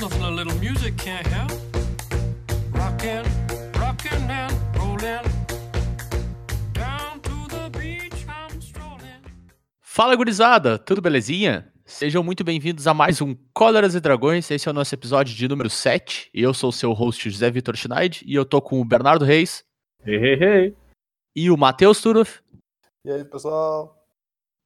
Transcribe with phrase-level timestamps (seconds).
[0.00, 1.52] Nothing a little music can't help.
[2.72, 3.22] Rockin',
[3.78, 5.22] rockin' and rollin'.
[6.72, 9.20] Down to the beach I'm strolling.
[9.82, 11.70] Fala gurizada, tudo belezinha?
[11.84, 14.50] Sejam muito bem-vindos a mais um Cóleras e Dragões.
[14.50, 16.30] Esse é o nosso episódio de número 7.
[16.32, 19.64] Eu sou o seu host José Vitor Schneid e eu tô com o Bernardo Reis
[20.06, 20.76] Hey, hey, hey.
[21.36, 22.38] e o Matheus Turov.
[23.04, 24.02] E aí, pessoal?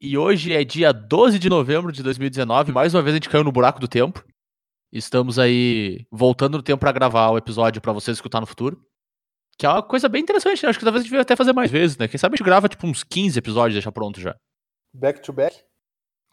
[0.01, 2.71] E hoje é dia 12 de novembro de 2019.
[2.71, 4.25] Mais uma vez a gente caiu no buraco do tempo.
[4.95, 8.81] Estamos aí voltando no tempo pra gravar o episódio pra vocês escutar no futuro.
[9.59, 10.69] Que é uma coisa bem interessante, né?
[10.69, 12.07] Acho que talvez a gente devia até fazer mais vezes, né?
[12.07, 14.37] Quem sabe a gente grava tipo uns 15 episódios e deixa pronto já.
[14.93, 15.65] Back to back?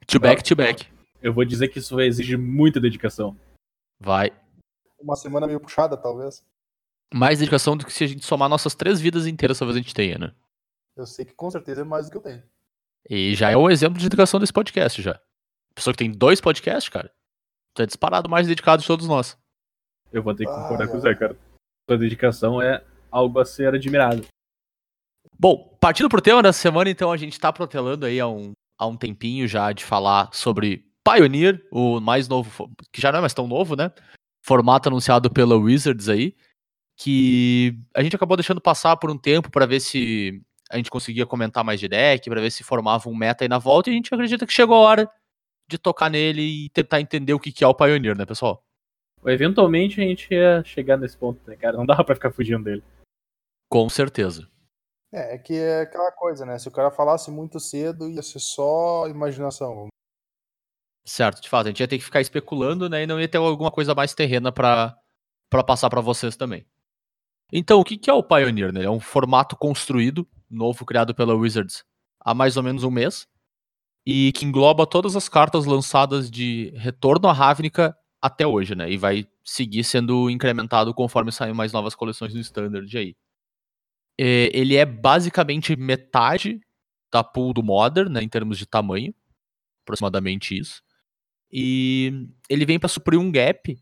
[0.06, 0.88] To back to back.
[1.24, 3.36] Eu vou dizer que isso vai exigir muita dedicação.
[4.00, 4.32] Vai.
[5.00, 6.46] Uma semana meio puxada, talvez.
[7.12, 9.94] Mais dedicação do que se a gente somar nossas três vidas inteiras, talvez a gente
[9.94, 10.36] tenha, né?
[10.96, 12.44] Eu sei que com certeza é mais do que eu tenho.
[13.10, 15.20] E já é um exemplo de dedicação desse podcast já.
[15.74, 17.12] Pessoa que tem dois podcasts, cara,
[17.78, 19.38] já é disparado mais dedicado de todos nós.
[20.12, 21.02] Eu vou ter que Ah, concordar com o é.
[21.02, 21.38] Zé, cara.
[21.90, 24.26] Sua dedicação é algo a ser admirado.
[25.38, 28.86] Bom, partindo pro tema dessa semana, então, a gente tá protelando aí há um, há
[28.86, 33.34] um tempinho já de falar sobre Pioneer, o mais novo, que já não é mais
[33.34, 33.92] tão novo, né?
[34.46, 36.36] Formato anunciado pela Wizards aí,
[36.98, 41.26] que a gente acabou deixando passar por um tempo pra ver se a gente conseguia
[41.26, 43.96] comentar mais de deck, pra ver se formava um meta aí na volta, e a
[43.96, 45.12] gente acredita que chegou a hora
[45.72, 48.64] de tocar nele e tentar entender o que que é o Pioneer, né, pessoal?
[49.26, 51.78] Eventualmente a gente ia chegar nesse ponto, né, cara?
[51.78, 52.84] Não dava pra ficar fugindo dele.
[53.70, 54.48] Com certeza.
[55.14, 56.58] É, é que é aquela coisa, né?
[56.58, 59.88] Se o cara falasse muito cedo, ia ser só imaginação.
[61.06, 63.38] Certo, de fato, a gente ia ter que ficar especulando, né, e não ia ter
[63.38, 64.96] alguma coisa mais terrena pra
[65.50, 66.66] pra passar pra vocês também.
[67.52, 68.86] Então, o que que é o Pioneer, né?
[68.86, 71.84] É um formato construído, novo, criado pela Wizards
[72.24, 73.28] há mais ou menos um mês,
[74.06, 78.92] e que engloba todas as cartas lançadas de Retorno à Ravnica até hoje, né?
[78.92, 83.16] E vai seguir sendo incrementado conforme saem mais novas coleções no Standard aí.
[84.20, 86.60] É, ele é basicamente metade
[87.12, 89.14] da pool do Modern, né, em termos de tamanho,
[89.84, 90.82] aproximadamente isso.
[91.52, 93.78] E ele vem para suprir um gap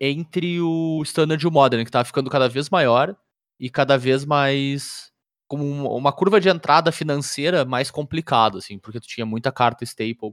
[0.00, 3.16] entre o Standard e o Modern, que tá ficando cada vez maior
[3.58, 5.09] e cada vez mais
[5.50, 9.82] como um- uma curva de entrada financeira mais complicada, assim, porque tu tinha muita carta
[9.82, 10.32] staple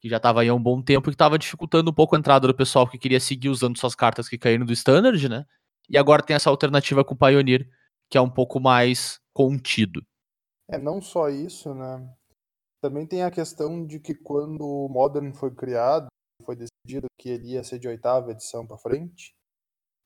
[0.00, 2.46] que já tava aí há um bom tempo que tava dificultando um pouco a entrada
[2.46, 5.44] do pessoal que queria seguir usando suas cartas que caíram do Standard, né?
[5.90, 7.68] E agora tem essa alternativa com o Pioneer,
[8.08, 10.06] que é um pouco mais contido.
[10.70, 12.08] É, não só isso, né?
[12.80, 16.06] Também tem a questão de que quando o Modern foi criado,
[16.44, 19.34] foi decidido que ele ia ser de oitava edição pra frente,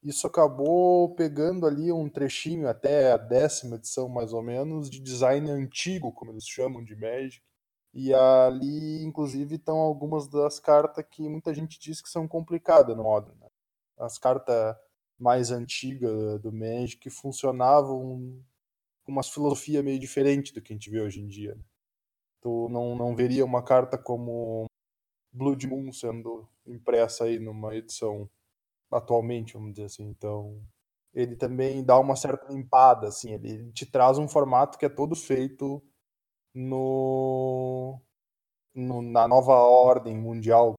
[0.09, 5.51] isso acabou pegando ali um trechinho até a décima edição, mais ou menos, de design
[5.51, 7.43] antigo, como eles chamam de Magic.
[7.93, 13.03] E ali, inclusive, estão algumas das cartas que muita gente diz que são complicadas no
[13.03, 13.39] Modern.
[13.39, 13.49] né?
[13.99, 14.77] As cartas
[15.19, 18.43] mais antigas do Magic funcionavam
[19.05, 21.55] com uma filosofia meio diferente do que a gente vê hoje em dia.
[21.55, 21.63] né?
[22.41, 24.67] Tu não, não veria uma carta como
[25.33, 28.31] Blood Moon sendo impressa aí numa edição
[28.91, 30.05] atualmente, vamos dizer assim.
[30.09, 30.61] Então,
[31.15, 35.15] ele também dá uma certa limpada, assim, ele te traz um formato que é todo
[35.17, 35.83] feito
[36.55, 38.01] no,
[38.75, 40.75] no- na nova ordem mundial.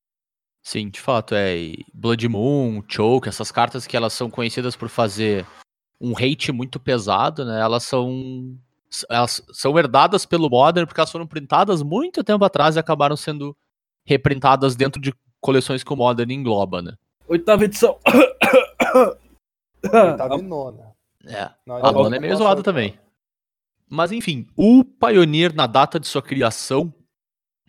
[0.63, 1.73] Sim, de fato, é.
[1.93, 5.45] Blood Moon, Choke, essas cartas que elas são conhecidas por fazer
[6.01, 7.59] um hate muito pesado, né?
[7.59, 8.57] Elas são.
[9.09, 13.55] Elas são herdadas pelo Modern porque elas foram printadas muito tempo atrás e acabaram sendo
[14.05, 16.93] reprintadas dentro de coleções que o Modern engloba, né?
[17.29, 17.99] Oitava edição.
[19.83, 20.95] Oitava e nona.
[21.25, 21.51] É.
[21.65, 22.99] Não, A ainda nona é meio passou zoada também.
[23.87, 26.91] Mas enfim, o Pioneer, na data de sua criação,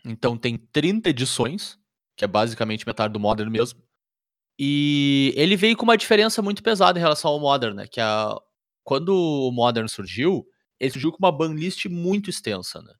[0.04, 1.78] então tem 30 edições,
[2.16, 3.82] que é basicamente metade do Modern mesmo.
[4.58, 7.86] E ele veio com uma diferença muito pesada em relação ao Modern, né?
[7.86, 8.34] Que a...
[8.82, 10.46] quando o Modern surgiu,
[10.78, 12.94] ele surgiu com uma banlist muito extensa, né?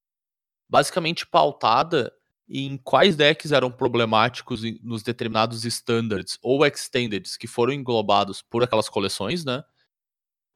[0.69, 2.12] Basicamente pautada
[2.50, 8.63] em quais decks eram problemáticos em- nos determinados standards ou extendeds que foram englobados por
[8.65, 9.63] aquelas coleções, né?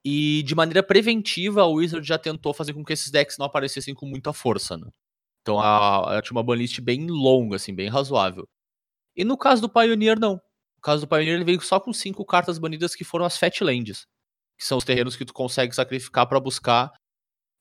[0.05, 3.95] E de maneira preventiva, a Wizard já tentou fazer com que esses decks não aparecessem
[3.95, 4.89] com muita força, né?
[5.43, 8.47] Então ela tinha uma banlist bem longa, assim, bem razoável.
[9.17, 10.35] E no caso do Pioneer, não.
[10.35, 13.61] No caso do Pioneer, ele veio só com cinco cartas banidas que foram as Fat
[13.63, 14.07] Lands.
[14.59, 16.93] Que são os terrenos que tu consegue sacrificar pra buscar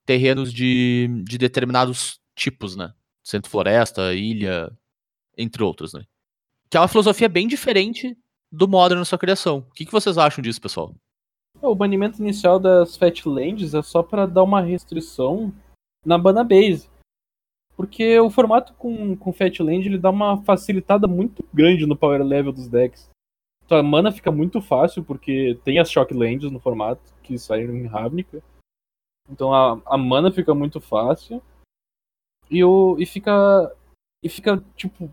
[0.06, 2.92] terrenos de, de determinados tipos, né?
[3.24, 4.70] Centro Floresta, ilha,
[5.36, 6.04] entre outros, né?
[6.68, 8.16] Que é uma filosofia bem diferente
[8.52, 9.58] do Modern na sua criação.
[9.58, 10.94] O que, que vocês acham disso, pessoal?
[11.60, 15.52] O banimento inicial das Fatlands é só pra dar uma restrição
[16.04, 16.88] na Bana Base.
[17.76, 22.52] Porque o formato com, com Fatland ele dá uma facilitada muito grande no power level
[22.52, 23.10] dos decks.
[23.66, 28.42] Tua mana fica muito fácil, porque tem as Shocklands no formato, que saíram em Ravnica.
[29.28, 31.42] Então a, a mana fica muito fácil.
[32.50, 33.74] E, o, e fica.
[34.22, 35.12] E fica, tipo.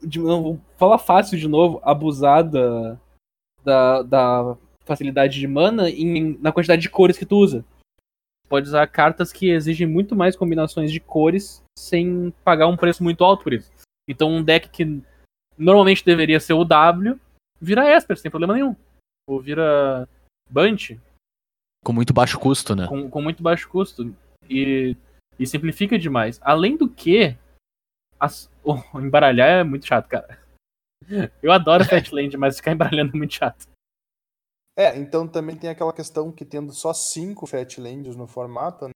[0.00, 3.00] De novo, falar fácil de novo, abusada
[3.64, 7.64] da, da facilidade de mana em, na quantidade de cores que tu usa.
[8.48, 13.24] Pode usar cartas que exigem muito mais combinações de cores sem pagar um preço muito
[13.24, 13.70] alto por isso.
[14.08, 15.02] Então um deck que
[15.58, 17.20] normalmente deveria ser o W,
[17.60, 18.74] vira Esper, sem problema nenhum.
[19.28, 20.08] Ou vira
[20.48, 20.98] Bunch,
[21.84, 22.86] Com muito baixo custo, né?
[22.86, 24.14] com, com muito baixo custo.
[24.48, 24.96] E,
[25.38, 26.40] e simplifica demais.
[26.42, 27.36] Além do que,
[28.18, 30.38] as- o embaralhar é muito chato, cara.
[31.42, 33.66] Eu adoro Fatland, mas ficar embaralhando é muito chato.
[34.76, 38.92] É, então também tem aquela questão que tendo só cinco Fatlands no formato, né,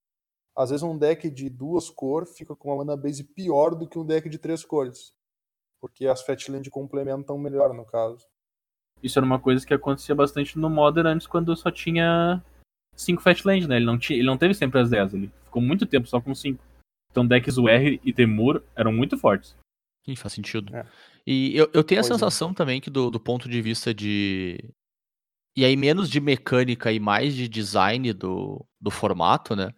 [0.56, 3.98] às vezes um deck de duas cores fica com uma mana base pior do que
[3.98, 5.12] um deck de três cores.
[5.80, 8.24] Porque as Fatlands complementam melhor, no caso.
[9.02, 12.40] Isso era uma coisa que acontecia bastante no Modern antes, quando só tinha
[12.96, 13.76] 5 Fatland, né?
[13.76, 16.34] Ele não, tinha, ele não teve sempre as 10, ele ficou muito tempo só com
[16.34, 16.62] 5.
[17.10, 19.56] Então decks UR e Temur eram muito fortes.
[20.04, 20.74] Sim, faz sentido.
[20.74, 20.84] É.
[21.26, 22.14] E eu, eu tenho a Pois é.
[22.14, 24.58] sensação também que do, do ponto de vista de.
[25.54, 29.72] E aí, menos de mecânica e mais de design do, do formato, né?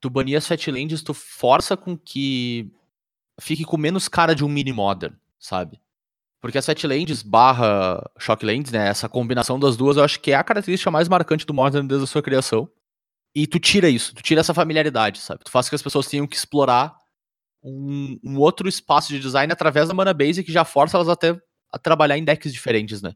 [0.00, 2.72] Tu banir as Fatlands, tu força com que
[3.40, 5.80] fique com menos cara de um mini modern, sabe?
[6.40, 8.88] Porque as Fatlands barra Shocklands, né?
[8.88, 12.04] Essa combinação das duas, eu acho que é a característica mais marcante do Modern desde
[12.04, 12.68] a sua criação.
[13.34, 15.44] E tu tira isso, tu tira essa familiaridade, sabe?
[15.44, 16.96] Tu faz com que as pessoas tenham que explorar
[17.62, 21.38] um, um outro espaço de design através da mana base que já força elas até
[21.72, 23.12] a trabalhar em decks diferentes, né?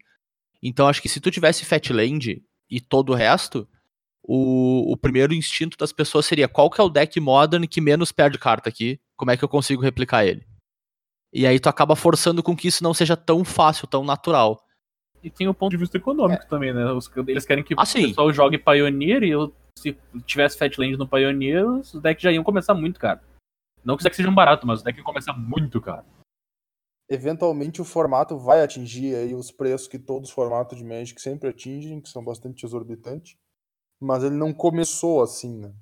[0.62, 3.69] Então acho que se tu tivesse Fatland e todo o resto,
[4.23, 8.12] o, o primeiro instinto das pessoas seria qual que é o deck modern que menos
[8.12, 10.47] perde carta aqui, como é que eu consigo replicar ele?
[11.34, 14.64] E aí tu acaba forçando com que isso não seja tão fácil, tão natural.
[15.22, 16.92] E tem o ponto de vista econômico também, né?
[16.92, 21.08] Os- eles querem que Ah, o pessoal jogue Pioneer e eu, se tivesse Fatland no
[21.08, 23.20] Pioneer, os decks já iam começar muito caro.
[23.84, 26.06] Não que os decks sejam baratos, mas os decks iam começar muito caro.
[27.10, 31.48] Eventualmente o formato vai atingir aí os preços que todos os formatos de Magic sempre
[31.50, 33.36] atingem, que são bastante exorbitantes.
[34.00, 35.75] Mas ele não começou assim, né?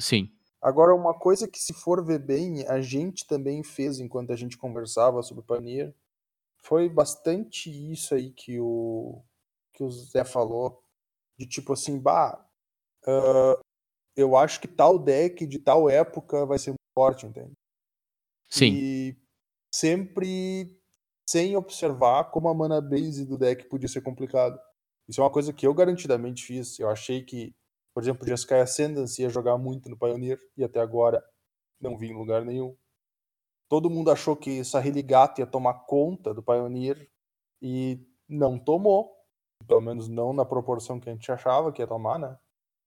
[0.00, 0.30] Sim.
[0.60, 4.58] Agora, uma coisa que, se for ver bem, a gente também fez enquanto a gente
[4.58, 5.94] conversava sobre Pioneer,
[6.62, 9.22] foi bastante isso aí que o,
[9.72, 10.82] que o Zé falou,
[11.38, 12.44] de tipo assim, bah,
[13.06, 13.60] ah,
[14.16, 17.52] eu acho que tal deck de tal época vai ser muito forte, entende?
[18.50, 18.72] Sim.
[18.74, 19.16] E
[19.72, 20.76] sempre
[21.28, 24.58] sem observar como a mana base do deck podia ser complicado.
[25.06, 26.78] Isso é uma coisa que eu garantidamente fiz.
[26.78, 27.54] Eu achei que,
[27.98, 31.20] por exemplo, o Jeskai Ascendance ia jogar muito no Pioneer e até agora
[31.80, 32.76] não vi em lugar nenhum.
[33.68, 37.10] Todo mundo achou que Sahiligato ia tomar conta do Pioneer
[37.60, 39.12] e não tomou.
[39.66, 42.38] Pelo menos não na proporção que a gente achava que ia tomar, né?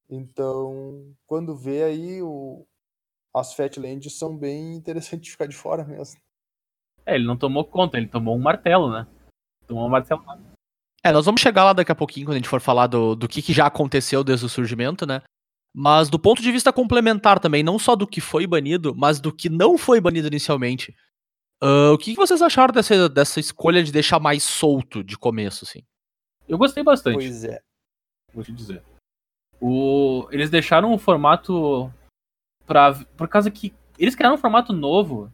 [0.09, 2.65] Então, quando vê aí, o...
[3.35, 6.21] as Fatlands são bem interessantes de ficar de fora mesmo.
[7.05, 9.05] É, ele não tomou conta, ele tomou um martelo, né?
[9.67, 10.23] Tomou um martelo.
[11.03, 13.27] É, nós vamos chegar lá daqui a pouquinho quando a gente for falar do, do
[13.27, 15.21] que, que já aconteceu desde o surgimento, né?
[15.73, 19.33] Mas do ponto de vista complementar também, não só do que foi banido, mas do
[19.33, 20.95] que não foi banido inicialmente.
[21.61, 25.63] Ah, o que, que vocês acharam dessa, dessa escolha de deixar mais solto de começo,
[25.63, 25.83] assim?
[26.47, 27.15] Eu gostei bastante.
[27.15, 27.61] Pois é.
[28.33, 28.83] vou te dizer.
[29.59, 30.27] O...
[30.31, 31.93] Eles deixaram o formato
[32.65, 32.93] pra...
[33.15, 35.31] por causa que eles criaram um formato novo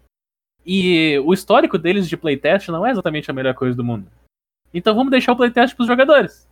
[0.65, 4.11] e o histórico deles de playtest não é exatamente a melhor coisa do mundo.
[4.73, 6.47] Então vamos deixar o playtest pros jogadores.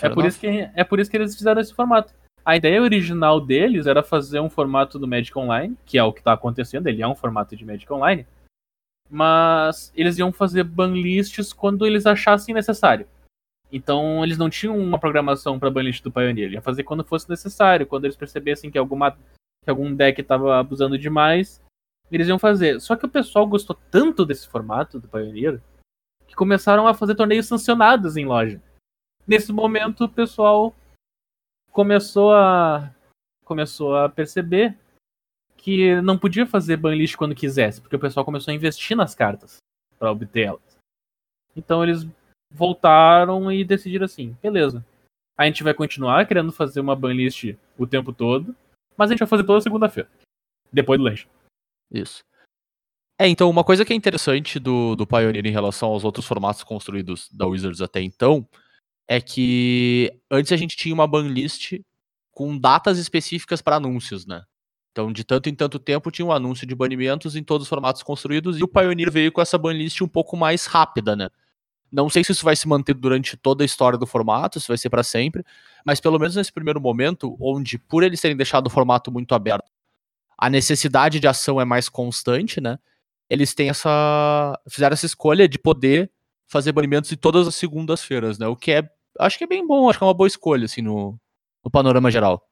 [0.00, 2.14] É por, isso que, é por isso que eles fizeram esse formato.
[2.44, 6.22] A ideia original deles era fazer um formato do Magic Online, que é o que
[6.22, 8.26] tá acontecendo, ele é um formato de Magic Online,
[9.10, 13.06] mas eles iam fazer banlists quando eles achassem necessário.
[13.70, 17.86] Então eles não tinham uma programação para banlist do Pioneer, ia fazer quando fosse necessário,
[17.86, 21.62] quando eles percebessem que, alguma, que algum deck estava abusando demais,
[22.10, 22.80] eles iam fazer.
[22.80, 25.60] Só que o pessoal gostou tanto desse formato do Pioneer
[26.30, 28.62] que começaram a fazer torneios sancionados em loja.
[29.26, 30.72] Nesse momento o pessoal
[31.72, 32.94] começou a
[33.44, 34.78] começou a perceber
[35.56, 39.56] que não podia fazer banlist quando quisesse, porque o pessoal começou a investir nas cartas
[39.98, 40.78] para obter elas.
[41.56, 42.06] Então eles
[42.48, 44.86] voltaram e decidiram assim, beleza.
[45.36, 48.54] A gente vai continuar querendo fazer uma banlist o tempo todo,
[48.96, 50.08] mas a gente vai fazer toda segunda-feira,
[50.72, 51.26] depois do lanche.
[51.90, 52.20] Isso.
[53.20, 56.64] É, então, uma coisa que é interessante do, do Pioneer em relação aos outros formatos
[56.64, 58.48] construídos da Wizards até então
[59.06, 61.78] é que antes a gente tinha uma banlist
[62.32, 64.42] com datas específicas para anúncios, né?
[64.90, 68.02] Então, de tanto em tanto tempo tinha um anúncio de banimentos em todos os formatos
[68.02, 71.28] construídos e o Pioneer veio com essa banlist um pouco mais rápida, né?
[71.92, 74.78] Não sei se isso vai se manter durante toda a história do formato, se vai
[74.78, 75.44] ser para sempre,
[75.84, 79.70] mas pelo menos nesse primeiro momento, onde por eles terem deixado o formato muito aberto,
[80.38, 82.78] a necessidade de ação é mais constante, né?
[83.30, 86.10] Eles têm essa fizeram essa escolha de poder
[86.46, 88.48] fazer banimentos de todas as segundas-feiras, né?
[88.48, 90.82] O que é acho que é bem bom, acho que é uma boa escolha assim
[90.82, 91.16] no,
[91.64, 92.44] no panorama geral.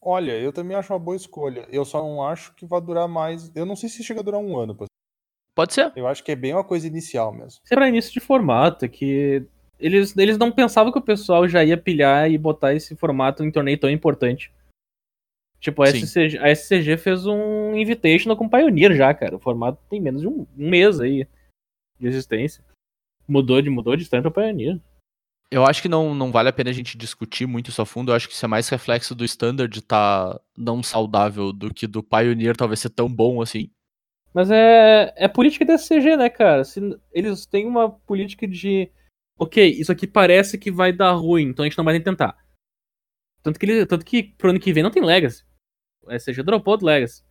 [0.00, 1.66] Olha, eu também acho uma boa escolha.
[1.70, 3.50] Eu só não acho que vai durar mais.
[3.54, 4.74] Eu não sei se chega a durar um ano.
[4.74, 4.86] por
[5.54, 5.92] Pode ser.
[5.96, 7.60] Eu acho que é bem uma coisa inicial mesmo.
[7.64, 9.44] Isso era início de formato, é que
[9.78, 13.50] eles, eles não pensavam que o pessoal já ia pilhar e botar esse formato em
[13.50, 14.52] torneio tão importante.
[15.60, 15.88] Tipo, a.
[15.88, 19.36] SCG, a SCG fez um Invitational com Pioneer já, cara.
[19.36, 21.26] O formato tem menos de um, um mês aí
[21.98, 22.64] de existência.
[23.26, 24.80] Mudou de, mudou de Standard pra Pioneer.
[25.50, 28.10] Eu acho que não, não vale a pena a gente discutir muito isso a fundo.
[28.10, 32.02] Eu acho que isso é mais reflexo do Standard estar não saudável do que do
[32.02, 33.70] Pioneer talvez ser tão bom assim.
[34.32, 36.64] Mas é, é política da SCG, né, cara?
[36.64, 36.80] Se,
[37.12, 38.90] eles têm uma política de.
[39.38, 42.36] Ok, isso aqui parece que vai dar ruim, então a gente não vai nem tentar.
[43.42, 45.47] Tanto que, ele, tanto que pro ano que vem não tem Legacy.
[46.08, 47.22] A SCG dropou do Legacy.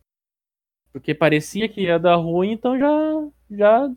[0.92, 2.88] Porque parecia que ia dar ruim, então já.
[3.50, 3.90] já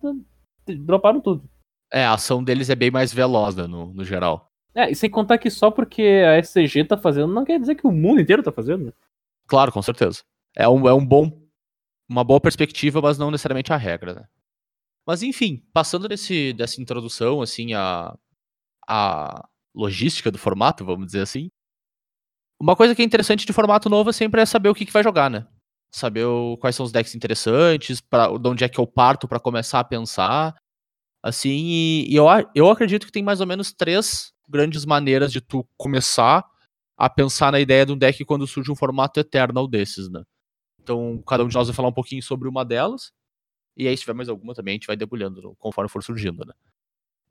[0.68, 1.50] droparam tudo.
[1.92, 4.50] É, a ação deles é bem mais veloz, né, no, no geral.
[4.74, 7.86] É, e sem contar que só porque a SCG tá fazendo, não quer dizer que
[7.86, 8.94] o mundo inteiro tá fazendo, né?
[9.46, 10.24] Claro, com certeza.
[10.56, 11.42] É um, é um bom.
[12.08, 14.28] Uma boa perspectiva, mas não necessariamente a regra, né?
[15.06, 18.16] Mas enfim, passando desse, dessa introdução, assim, a,
[18.88, 21.50] a logística do formato, vamos dizer assim.
[22.62, 25.04] Uma coisa que é interessante de formato novo sempre é saber o que, que vai
[25.04, 25.48] jogar, né?
[25.94, 29.40] Saber o- quais são os decks interessantes, pra, de onde é que eu parto pra
[29.40, 30.56] começar a pensar.
[31.24, 32.26] Assim, e, e eu,
[32.56, 36.46] eu acredito que tem mais ou menos três grandes maneiras de tu começar
[36.98, 40.24] a pensar na ideia de um deck quando surge um formato Eternal desses, né?
[40.82, 43.12] Então, cada um de nós vai falar um pouquinho sobre uma delas.
[43.78, 46.54] E aí, se tiver mais alguma também, a gente vai debulhando conforme for surgindo, né?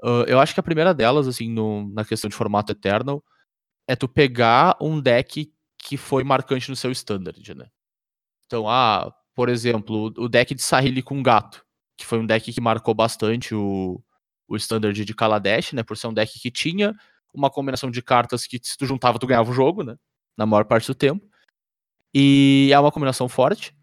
[0.02, 3.22] Ah, eu acho que a primeira delas, assim, no- na questão de formato Eternal,
[3.90, 7.66] é tu pegar um deck que foi marcante no seu standard, né?
[8.46, 11.64] Então, ah, por exemplo, o deck de Sahili com gato,
[11.98, 14.00] que foi um deck que marcou bastante o,
[14.46, 15.82] o standard de Kaladesh, né?
[15.82, 16.94] Por ser um deck que tinha
[17.34, 19.96] uma combinação de cartas que se tu juntava, tu ganhava o jogo, né?
[20.38, 21.26] Na maior parte do tempo.
[22.14, 23.74] E é uma combinação forte.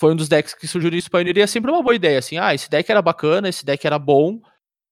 [0.00, 2.38] Foi um dos decks que surgiu isso Pioneer e é sempre uma boa ideia, assim,
[2.38, 4.40] ah, esse deck era bacana, esse deck era bom,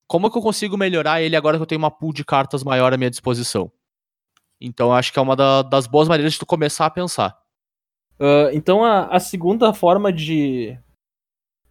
[0.06, 2.62] como é que eu consigo melhorar ele agora que eu tenho uma pool de cartas
[2.62, 3.72] maior à minha disposição?
[4.60, 7.40] Então acho que é uma da- das boas maneiras de tu começar a pensar.
[8.18, 10.78] Ah, então a, a segunda forma de,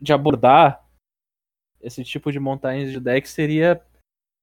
[0.01, 0.83] de abordar
[1.79, 3.81] esse tipo de montagens de deck seria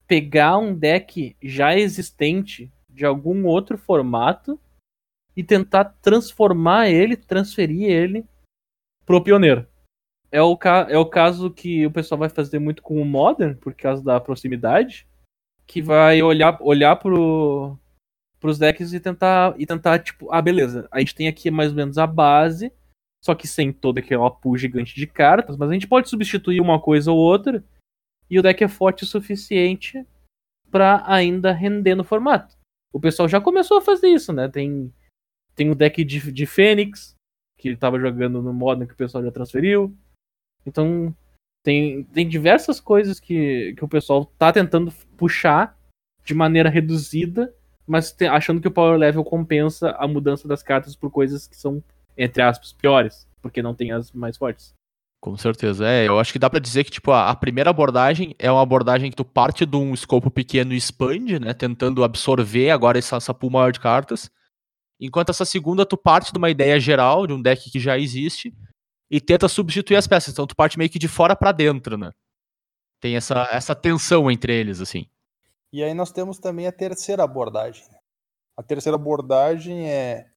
[0.06, 4.58] pegar um deck já existente de algum outro formato
[5.36, 8.24] e tentar transformar ele, transferir ele
[9.04, 9.66] pro pioneiro.
[10.32, 13.74] É o, é o caso que o pessoal vai fazer muito com o Modern, por
[13.74, 15.06] causa da proximidade,
[15.66, 17.78] que vai olhar, olhar pro,
[18.40, 21.76] pros decks e tentar, e tentar, tipo, ah, beleza, a gente tem aqui mais ou
[21.76, 22.72] menos a base,
[23.24, 26.80] só que sem toda aquela pool gigante de cartas, mas a gente pode substituir uma
[26.80, 27.64] coisa ou outra,
[28.28, 30.04] e o deck é forte o suficiente
[30.70, 32.56] pra ainda render no formato.
[32.92, 34.48] O pessoal já começou a fazer isso, né?
[34.48, 34.92] Tem,
[35.54, 37.14] tem o deck de, de Fênix,
[37.58, 39.96] que ele tava jogando no Modern que o pessoal já transferiu.
[40.64, 41.14] Então,
[41.64, 45.76] tem, tem diversas coisas que, que o pessoal tá tentando puxar
[46.24, 47.54] de maneira reduzida,
[47.86, 51.82] mas achando que o power level compensa a mudança das cartas por coisas que são,
[52.16, 54.74] entre aspas, piores, porque não tem as mais fortes.
[55.20, 55.88] Com certeza.
[55.88, 58.62] É, eu acho que dá pra dizer que, tipo, a, a primeira abordagem é uma
[58.62, 61.54] abordagem que tu parte de um escopo pequeno e expande, né?
[61.54, 64.30] Tentando absorver agora essa, essa pool maior de cartas.
[65.00, 68.54] Enquanto essa segunda, tu parte de uma ideia geral, de um deck que já existe,
[69.10, 70.32] e tenta substituir as peças.
[70.32, 72.12] Então tu parte meio que de fora pra dentro, né?
[73.00, 75.06] Tem essa, essa tensão entre eles, assim.
[75.76, 77.84] E aí nós temos também a terceira abordagem.
[78.56, 80.30] A terceira abordagem é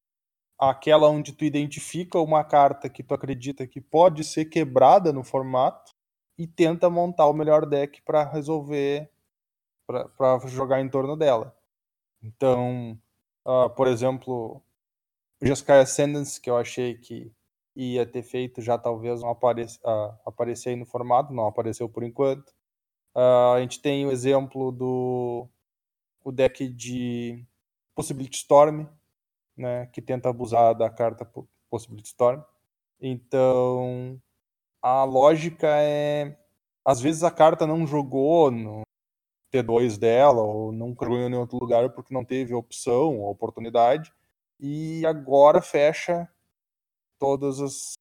[0.59, 5.95] aquela onde tu identifica uma carta que tu acredita que pode ser quebrada no formato
[6.37, 9.09] e tenta montar o melhor deck para resolver,
[9.87, 11.55] para jogar em torno dela.
[12.21, 12.99] Então,
[13.45, 14.61] ah, por exemplo,
[15.41, 17.31] Jeskai Ascendance, que eu achei que
[17.73, 22.03] ia ter feito já talvez um apare ah, aparecer aí no formato, não apareceu por
[22.03, 22.53] enquanto.
[23.15, 25.47] Ah, a gente tem o exemplo do
[26.23, 27.45] o deck de
[27.95, 28.87] Possibility Storm,
[29.57, 32.41] né, que tenta abusar da carta Po- Possibility Storm.
[33.01, 34.21] Então,
[34.81, 36.37] a lógica é
[36.85, 38.83] às vezes a carta não jogou no
[39.51, 44.13] T2 dela ou não jogou em nenhum outro lugar porque não teve opção ou oportunidade
[44.59, 46.29] e agora fecha
[47.19, 47.93] todos os,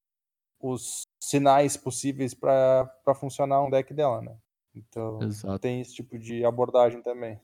[0.61, 4.37] os sinais possíveis para funcionar um deck dela, né?
[4.79, 5.59] Então Exato.
[5.59, 7.41] tem esse tipo de abordagem também.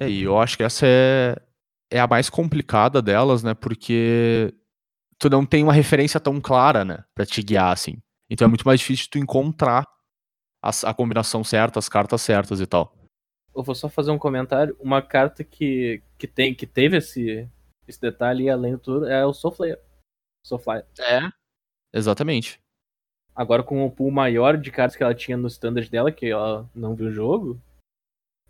[0.00, 1.36] É, e eu acho que essa é,
[1.90, 3.54] é a mais complicada delas, né?
[3.54, 4.54] Porque
[5.18, 7.04] tu não tem uma referência tão clara, né?
[7.14, 7.98] Pra te guiar, assim.
[8.30, 9.86] Então é muito mais difícil tu encontrar
[10.62, 12.96] as- a combinação certa, as cartas certas e tal.
[13.54, 14.76] Eu vou só fazer um comentário.
[14.80, 17.46] Uma carta que, que, tem, que teve esse,
[17.86, 19.78] esse detalhe além do tudo é o Soulflare.
[20.46, 20.86] Soulflare.
[20.98, 21.20] É.
[21.92, 22.61] Exatamente.
[23.34, 26.68] Agora com o pool maior de cartas que ela tinha no standard dela, que ela
[26.74, 27.60] não viu o jogo,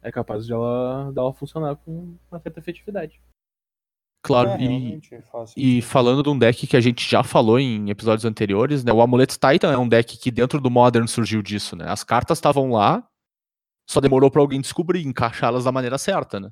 [0.02, 3.20] é capaz de ela, dela funcionar com uma certa efetividade.
[4.24, 5.00] Claro, é, e,
[5.56, 8.92] e falando de um deck que a gente já falou em episódios anteriores, né?
[8.92, 11.86] O Amulet Titan é um deck que dentro do Modern surgiu disso, né?
[11.88, 13.04] As cartas estavam lá,
[13.88, 16.50] só demorou pra alguém descobrir, encaixá-las da maneira certa, né?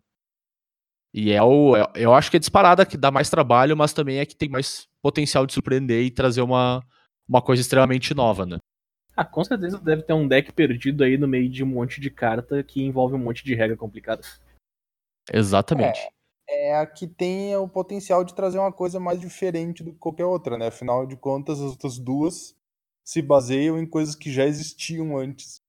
[1.14, 1.76] E é o.
[1.76, 4.48] é- Eu acho que é disparada que dá mais trabalho, mas também é que tem
[4.48, 6.82] mais potencial de surpreender e trazer uma,
[7.30, 8.58] uma coisa extremamente nova, né?
[9.16, 12.10] Ah, com certeza deve ter um deck perdido aí no meio de um monte de
[12.10, 14.22] carta que envolve um monte de regra complicada.
[15.32, 16.00] Exatamente.
[16.48, 20.24] É a que tem o potencial de trazer uma coisa mais diferente do que qualquer
[20.24, 20.66] outra, né?
[20.66, 22.56] Afinal de contas, as outras duas
[23.04, 25.62] se baseiam em coisas que já existiam antes.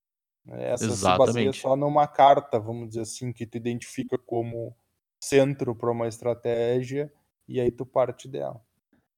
[0.48, 1.62] Essa se baseia Exatamente.
[1.62, 4.75] só numa carta, vamos dizer assim, que tu identifica como
[5.24, 7.13] centro para uma estratégia
[7.48, 8.60] e aí tu parte dela.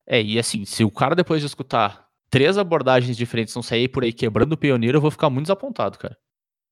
[0.06, 2.03] É, e assim, se o cara depois de escutar
[2.34, 6.00] três abordagens diferentes não sair por aí quebrando o pioneiro, eu vou ficar muito desapontado,
[6.00, 6.18] cara.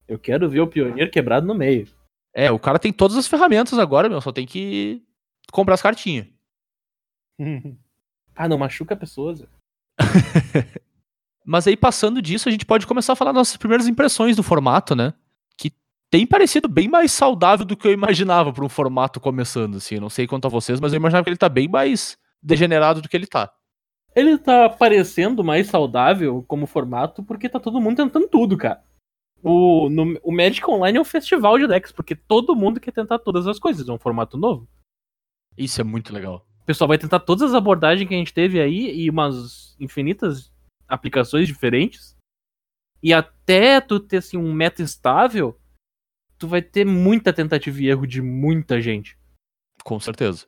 [0.08, 1.88] Eu quero ver o Pioneiro quebrado no meio.
[2.34, 5.04] É, o cara tem todas as ferramentas agora, meu, só tem que
[5.52, 6.28] comprar as cartinhas.
[8.34, 9.44] Ah, não machuca pessoas.
[11.46, 14.96] Mas aí, passando disso, a gente pode começar a falar nossas primeiras impressões do formato,
[14.96, 15.14] né?
[15.58, 15.72] Que
[16.10, 19.96] tem parecido bem mais saudável do que eu imaginava para um formato começando, assim.
[19.96, 23.02] Eu não sei quanto a vocês, mas eu imaginava que ele tá bem mais degenerado
[23.02, 23.54] do que ele tá.
[24.16, 28.84] Ele tá parecendo mais saudável como formato porque tá todo mundo tentando tudo, cara.
[29.42, 33.20] O, no- o Magic Online é um festival de decks, porque todo mundo quer tentar
[33.20, 33.88] todas as coisas.
[33.88, 34.68] É um formato novo.
[35.58, 36.46] Isso é muito legal.
[36.62, 40.52] O pessoal vai tentar todas as abordagens que a gente teve aí e umas infinitas
[40.88, 42.16] aplicações diferentes.
[43.02, 45.60] E até tu ter assim, um meta estável,
[46.38, 49.18] tu vai ter muita tentativa e erro de muita gente.
[49.84, 50.46] Com certeza.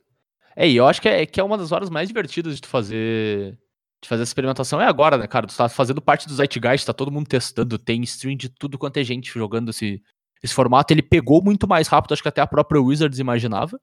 [0.55, 2.67] É, e eu acho que é, que é uma das horas mais divertidas de tu
[2.67, 3.57] fazer.
[4.01, 5.47] De fazer essa experimentação é agora, né, cara?
[5.47, 8.97] Tu tá fazendo parte do Zeitgeist, tá todo mundo testando, tem stream de tudo quanto
[8.97, 10.01] é gente jogando esse,
[10.43, 10.93] esse formato.
[10.93, 13.79] Ele pegou muito mais rápido, acho que até a própria Wizards imaginava.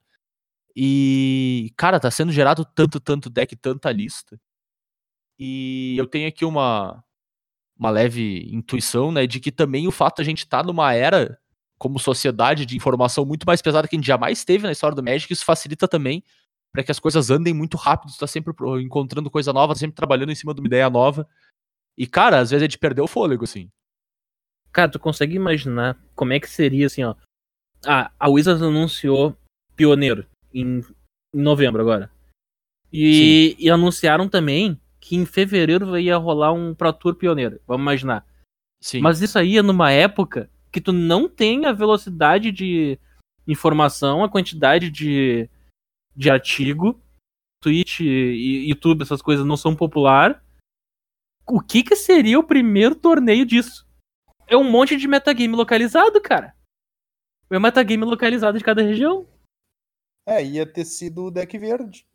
[0.75, 4.39] E, cara, tá sendo gerado tanto, tanto deck, tanta lista.
[5.39, 7.03] E eu tenho aqui uma,
[7.77, 11.35] uma leve intuição, né, de que também o fato de a gente tá numa era
[11.79, 15.01] como sociedade de informação muito mais pesada que a gente jamais teve na história do
[15.01, 16.23] Magic, isso facilita também
[16.73, 19.95] para que as coisas andem muito rápido, tu tá sempre encontrando coisa nova, tá sempre
[19.95, 21.27] trabalhando em cima de uma ideia nova.
[21.97, 23.69] E, cara, às vezes é de perder o fôlego, assim.
[24.71, 27.15] Cara, tu consegue imaginar como é que seria assim, ó.
[27.85, 29.35] Ah, a Wizards anunciou
[29.75, 30.79] Pioneiro em,
[31.33, 32.09] em novembro agora.
[32.91, 37.59] E, e anunciaram também que em fevereiro ia rolar um Pro Tour Pioneiro.
[37.67, 38.25] Vamos imaginar.
[38.81, 39.01] Sim.
[39.01, 42.97] Mas isso aí é numa época que tu não tem a velocidade de
[43.47, 45.49] informação, a quantidade de,
[46.15, 47.01] de artigo,
[47.61, 50.43] Twitch e YouTube, essas coisas não são popular.
[51.47, 53.87] O que que seria o primeiro torneio disso?
[54.47, 56.55] É um monte de metagame localizado, cara.
[57.49, 59.27] É um metagame localizado de cada região.
[60.25, 62.05] É, ia ter sido o deck verde.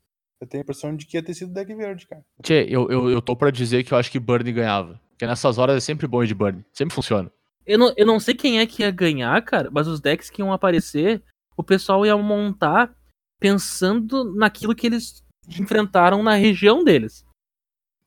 [0.41, 2.25] Eu tenho a impressão de que ia ter sido o deck verde, cara.
[2.43, 5.01] Tchê, eu, eu, eu tô pra dizer que eu acho que Burnie ganhava.
[5.11, 6.65] Porque nessas horas é sempre bom ir de Burnie.
[6.73, 7.33] Sempre funciona.
[7.67, 10.41] Eu não, eu não sei quem é que ia ganhar, cara, mas os decks que
[10.41, 11.23] iam aparecer,
[11.57, 12.95] o pessoal ia montar
[13.39, 17.25] pensando naquilo que eles enfrentaram na região deles.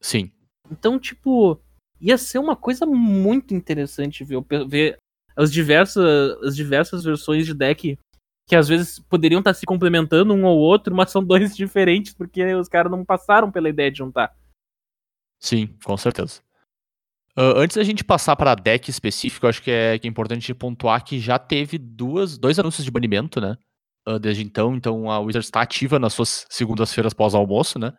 [0.02, 0.32] Sim.
[0.72, 1.60] Então, tipo,
[2.00, 4.98] ia ser uma coisa muito interessante ver, ver
[5.36, 7.98] as, diversas, as diversas versões de deck
[8.48, 12.44] que às vezes poderiam estar se complementando um ou outro, mas são dois diferentes porque
[12.56, 14.36] os caras não passaram pela ideia de juntar.
[15.39, 16.42] Sim, com certeza.
[17.36, 21.06] Ah, antes da gente passar para deck específico, acho que é, que é importante pontuar
[21.06, 23.56] que já teve duas, dois anúncios de banimento, né?
[24.10, 24.76] Ah, desde então.
[24.76, 27.93] Então a Wizards está ativa nas suas segundas-feiras pós-almoço, né?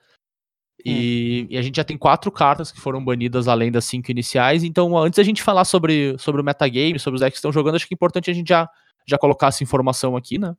[0.85, 4.64] E, e a gente já tem quatro cartas que foram banidas além das cinco iniciais.
[4.64, 7.75] Então, antes da gente falar sobre, sobre o metagame, sobre os decks que estão jogando,
[7.75, 8.68] acho que é importante a gente já,
[9.07, 10.55] já colocar essa informação aqui, né?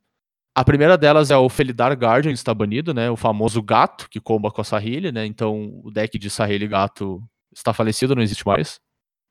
[0.53, 3.09] A primeira delas é o Felidar Guardian, está banido, né?
[3.09, 5.25] O famoso gato que comba com a Sahili, né?
[5.25, 8.79] Então, o deck de Sahili gato está falecido, não existe mais.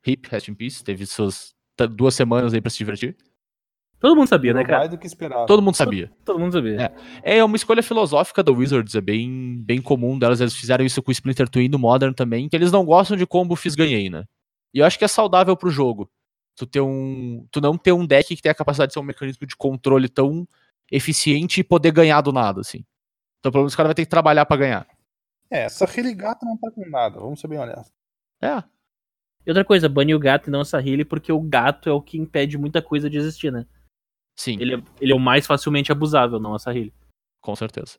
[0.05, 1.53] Hip, rest in peace, teve suas
[1.91, 3.15] duas semanas aí pra se divertir.
[4.01, 4.79] Todo mundo sabia, né, cara?
[4.79, 5.45] mais do que esperava.
[5.45, 6.11] Todo mundo sabia.
[6.25, 6.91] Todo mundo sabia.
[7.23, 7.37] É.
[7.37, 10.41] É uma escolha filosófica da Wizards, é bem, bem comum delas.
[10.41, 13.27] Eles fizeram isso com o Splinter Twin no Modern também, que eles não gostam de
[13.27, 14.25] combo fiz ganhei, né?
[14.73, 16.09] E eu acho que é saudável pro jogo.
[16.55, 19.03] Tu, ter um, tu não ter um deck que tem a capacidade de ser um
[19.03, 20.47] mecanismo de controle tão
[20.91, 22.83] eficiente e poder ganhar do nada, assim.
[23.39, 24.87] Então, pelo menos o cara vai ter que trabalhar pra ganhar.
[25.49, 25.85] É, essa
[26.15, 27.91] Gata não tá com nada, vamos ser bem honestos.
[28.41, 28.63] É,
[29.45, 32.01] E outra coisa, bane o gato e não a Sahili, porque o gato é o
[32.01, 33.67] que impede muita coisa de existir, né?
[34.35, 34.57] Sim.
[34.59, 36.93] Ele é, ele é o mais facilmente abusável, não a Sahili.
[37.41, 37.97] Com certeza.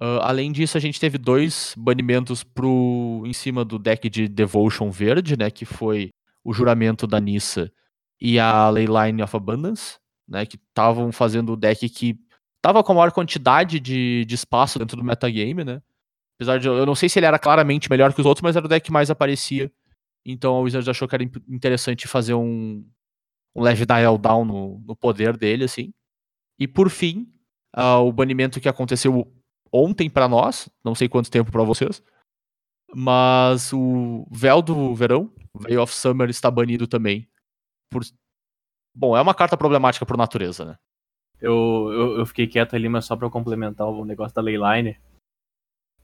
[0.00, 4.90] Ah, além disso, a gente teve dois banimentos pro, em cima do deck de Devotion
[4.90, 5.50] verde, né?
[5.50, 6.10] Que foi
[6.44, 7.72] o juramento da Nissa
[8.20, 9.98] e a Leyline of Abundance,
[10.28, 10.44] né?
[10.46, 12.18] Que estavam fazendo o deck que
[12.60, 15.82] tava com a maior quantidade de, de espaço dentro do metagame, né?
[16.36, 18.66] Apesar de eu não sei se ele era claramente melhor que os outros, mas era
[18.66, 19.70] o deck que mais aparecia.
[20.26, 22.84] Então a Wizards achou que era interessante fazer um,
[23.54, 25.92] um leve dial down no, no poder dele, assim.
[26.58, 27.32] E por fim,
[27.72, 29.32] ah, o banimento que aconteceu
[29.72, 32.02] ontem pra nós, não sei quanto tempo pra vocês,
[32.94, 37.28] mas o Véu do Verão, Veil of Summer, está banido também.
[37.90, 38.02] Por...
[38.96, 40.76] Bom, é uma carta problemática por natureza, né?
[41.40, 44.96] Eu, eu, eu fiquei quieto ali, mas só pra complementar o negócio da Leyline.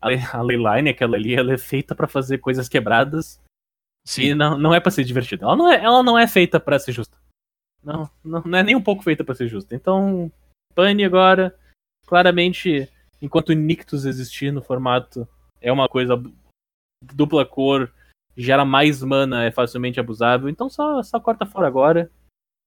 [0.01, 3.41] A, Ley- a Leyline, aquela ali, ela é feita pra fazer coisas quebradas
[4.25, 5.45] e não, não é pra ser divertida.
[5.45, 7.17] Ela não é, ela não é feita pra ser justa.
[7.83, 9.75] Não, não, não é nem um pouco feita pra ser justa.
[9.75, 10.31] Então,
[10.75, 11.57] pane agora.
[12.07, 12.89] Claramente,
[13.23, 15.27] enquanto Nictus existir no formato,
[15.61, 16.21] é uma coisa
[17.15, 17.93] dupla cor,
[18.37, 20.49] gera mais mana, é facilmente abusável.
[20.49, 22.11] Então só, só corta fora agora.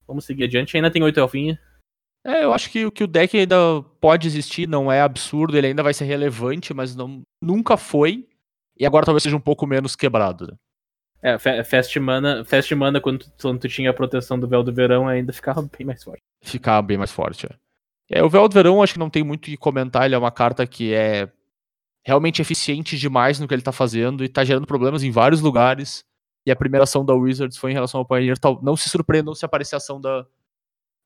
[0.07, 0.75] Vamos seguir adiante.
[0.75, 1.59] Ainda tem oito elfinha.
[2.25, 3.55] É, eu acho que, o- que o deck ainda
[3.99, 8.27] pode existir, não é absurdo, ele ainda vai ser relevante, mas não, nunca foi.
[8.79, 10.47] E agora talvez seja um pouco menos quebrado.
[10.47, 10.53] Né?
[11.23, 14.73] É, Fast Mana, Fast Mana quando, tu, quando tu tinha a proteção do Véu do
[14.73, 16.21] Verão, ainda ficava bem mais forte.
[16.41, 17.47] Ficar bem mais forte.
[17.47, 18.19] É.
[18.19, 20.17] É, o Véu do Verão acho que não tem muito o que comentar, ele é
[20.17, 21.29] uma carta que é
[22.05, 26.03] realmente eficiente demais no que ele tá fazendo e tá gerando problemas em vários lugares.
[26.45, 28.35] E a primeira ação da Wizards foi em relação ao Pioneer.
[28.61, 30.25] Não se surpreendam se aparecer ação da,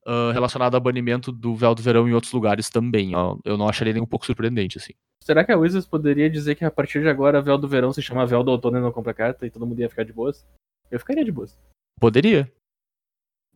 [0.07, 3.13] ah, relacionada a banimento do Véu do Verão em outros lugares também.
[3.15, 3.37] ó.
[3.43, 4.93] Eu não acharia nem um pouco surpreendente, assim.
[5.21, 8.01] Será que a Wizards poderia dizer que a partir de agora Véu do Verão se
[8.01, 10.47] chama Véu do Outono e não compra carta e todo mundo ia ficar de boas?
[10.89, 11.59] Eu ficaria de boas.
[11.99, 12.49] Poderia.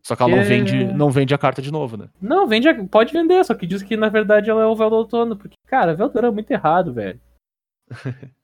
[0.03, 2.09] Só que ela não vende, não vende a carta de novo, né?
[2.19, 4.89] Não, vende, a- pode vender, só que diz que na verdade ela é o Véu
[4.89, 5.37] do Outono.
[5.37, 7.19] Porque, cara, Véu do Verão é muito errado, velho.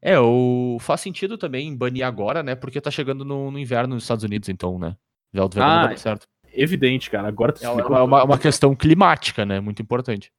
[0.00, 0.76] É, o...
[0.80, 2.54] faz sentido também banir agora, né?
[2.54, 4.96] Porque tá chegando no, no inverno nos Estados Unidos, então, né?
[5.32, 6.22] Véu do Verão não Ah, vai dar certo.
[6.60, 7.28] Evidente, cara.
[7.28, 9.60] Agora tu É explicou uma, uma- uma questão climática, né?
[9.60, 10.30] Muito importante.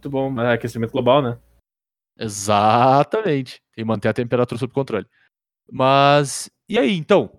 [0.00, 0.30] muito bom.
[0.30, 1.38] Mas é aquecimento global, né?
[2.18, 3.60] Exatamente.
[3.76, 5.06] E manter a temperatura sob controle.
[5.70, 7.30] Mas, e aí, então?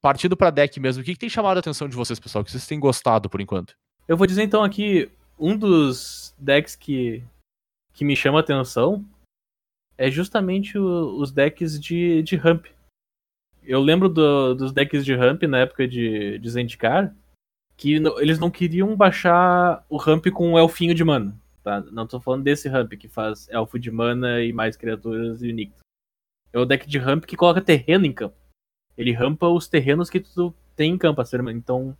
[0.00, 2.42] Partindo pra deck mesmo, o que, que tem chamado a atenção de vocês, pessoal?
[2.42, 3.74] O que vocês têm gostado por enquanto?
[4.06, 7.24] Eu vou dizer então aqui, um dos decks que,
[7.92, 9.04] que me chama a atenção
[9.96, 12.66] é justamente o- os decks de, de ramp.
[13.68, 17.14] Eu lembro do- dos decks de ramp na época de, de Zendikar,
[17.76, 21.38] que eles não queriam baixar o ramp com o elfinho de mana.
[21.62, 21.82] Tá?
[21.82, 25.80] Não tô falando desse ramp que faz elfo de mana e mais criaturas e Nictus.
[26.50, 28.34] É o deck de ramp que coloca terreno em campo.
[28.96, 31.22] Ele rampa os terrenos que tu tem em campo.
[31.50, 31.94] Então,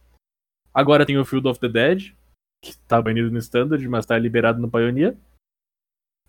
[0.72, 2.14] agora tem o Field of the Dead,
[2.64, 5.16] que tá banido no Standard, mas tá liberado no Pioneer.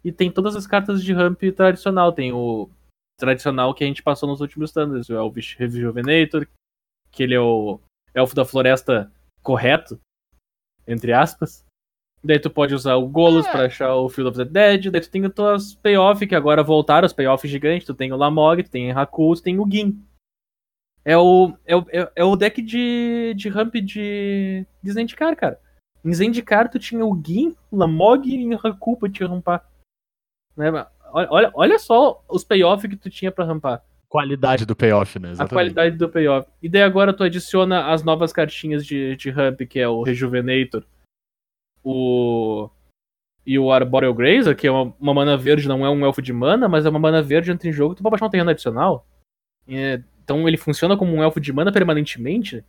[0.03, 2.11] E tem todas as cartas de ramp tradicional.
[2.11, 2.69] Tem o
[3.19, 6.47] tradicional que a gente passou nos últimos Standards, o Elvish Rejuvenator,
[7.11, 7.79] que ele é o
[8.13, 9.11] elfo da floresta
[9.43, 9.99] correto,
[10.87, 11.65] entre aspas.
[12.23, 14.91] Daí tu pode usar o Golos pra achar o Field of the Dead.
[14.91, 17.85] Daí tu tem as tuas payoff, que agora voltaram, os payoff gigantes.
[17.85, 20.03] Tu tem o Lamog, tu tem o Haku, tu tem o Gin.
[21.05, 25.61] É o, é o, é, é o deck de, de ramp de, de Zendikar, cara.
[26.03, 29.65] Em Zendikar tu tinha o Gin, o Lamog e o Haku pra te rampar.
[30.57, 30.69] Né?
[31.13, 33.83] Olha, olha, só os payoff que tu tinha pra rampar.
[34.07, 35.29] Qualidade do payoff, né?
[35.29, 35.53] A Exatamente.
[35.53, 36.49] qualidade do payoff.
[36.61, 40.83] E daí agora tu adiciona as novas cartinhas de, de ramp, que é o Rejuvenator,
[41.83, 42.69] o.
[43.45, 46.31] E o Arboreal Grazer, que é uma, uma mana verde, não é um elfo de
[46.31, 49.07] mana, mas é uma mana verde entra em jogo, tu pode baixar um terreno adicional.
[49.67, 52.63] É, então ele funciona como um elfo de mana permanentemente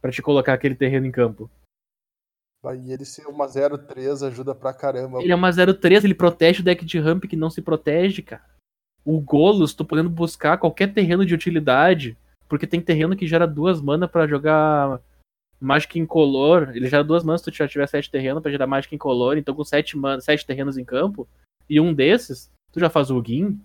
[0.00, 1.50] pra te colocar aquele terreno em campo.
[2.66, 5.22] Aí ele ser uma 0-3 ajuda pra caramba.
[5.22, 8.42] Ele é uma 0-3, ele protege o deck de ramp que não se protege, cara.
[9.04, 12.16] O Golos, tô podendo buscar qualquer terreno de utilidade,
[12.48, 15.00] porque tem terreno que gera duas mana pra jogar
[15.60, 16.70] Magic Incolor.
[16.74, 19.54] Ele gera duas manas se tu já tiver sete terrenos pra gerar Magic Incolor, então
[19.54, 21.28] com sete, man sete terrenos em campo,
[21.70, 23.60] e um desses, tu já faz o Gin,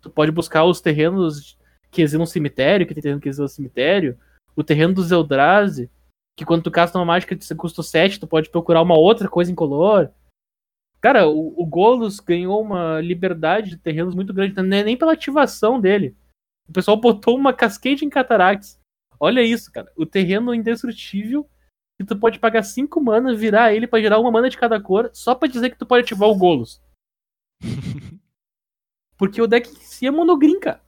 [0.00, 1.58] tu pode buscar os terrenos
[1.90, 4.16] que exilam cemitério, que tem terreno que exila cemitério,
[4.54, 5.90] o terreno do Zeldrazi,
[6.36, 9.50] que quando tu casta uma mágica de custo 7, tu pode procurar uma outra coisa
[9.50, 10.10] incolor.
[11.00, 15.12] Cara, o, o Golos ganhou uma liberdade de terrenos muito grande, não é nem pela
[15.12, 16.16] ativação dele.
[16.68, 18.78] O pessoal botou uma Cascade em Cataracts.
[19.18, 19.90] Olha isso, cara.
[19.96, 21.48] O terreno indestrutível
[21.98, 25.10] que tu pode pagar 5 mana, virar ele pra gerar uma mana de cada cor,
[25.14, 26.82] só pra dizer que tu pode ativar o Golos.
[29.16, 30.82] Porque o deck em si é monogreen, cara.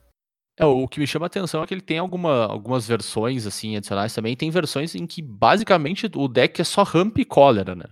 [0.59, 3.77] É, o que me chama a atenção é que ele tem alguma, algumas versões, assim,
[3.77, 4.35] adicionais também.
[4.35, 7.85] Tem versões em que, basicamente, o deck é só ramp e cólera, né?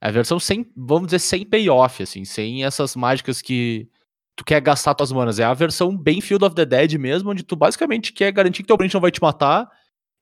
[0.00, 3.88] É a versão sem, vamos dizer, sem payoff, assim, sem essas mágicas que
[4.36, 5.40] tu quer gastar tuas manas.
[5.40, 8.68] É a versão bem Field of the Dead mesmo, onde tu basicamente quer garantir que
[8.68, 9.68] teu oponente não vai te matar,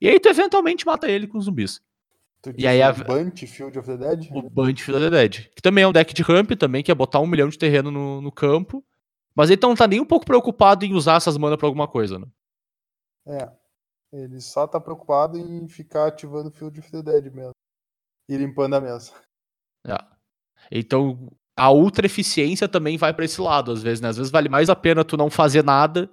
[0.00, 1.82] e aí tu eventualmente mata ele com zumbis.
[2.40, 4.28] Tu E aí a- o Bunt Field of the Dead?
[4.32, 5.48] O Bunt Field of the Dead.
[5.54, 7.90] Que também é um deck de ramp, também, que é botar um milhão de terreno
[7.90, 8.82] no, no campo.
[9.36, 12.18] Mas ele não tá nem um pouco preocupado em usar essas manas pra alguma coisa,
[12.18, 12.26] né?
[13.26, 13.52] É.
[14.12, 17.50] Ele só tá preocupado em ficar ativando o Field of the Dead mesmo.
[18.28, 19.12] E limpando a mesa.
[19.84, 19.96] É.
[20.70, 24.08] Então, a ultra eficiência também vai pra esse lado, às vezes, né?
[24.08, 26.08] Às vezes vale mais a pena tu não fazer nada,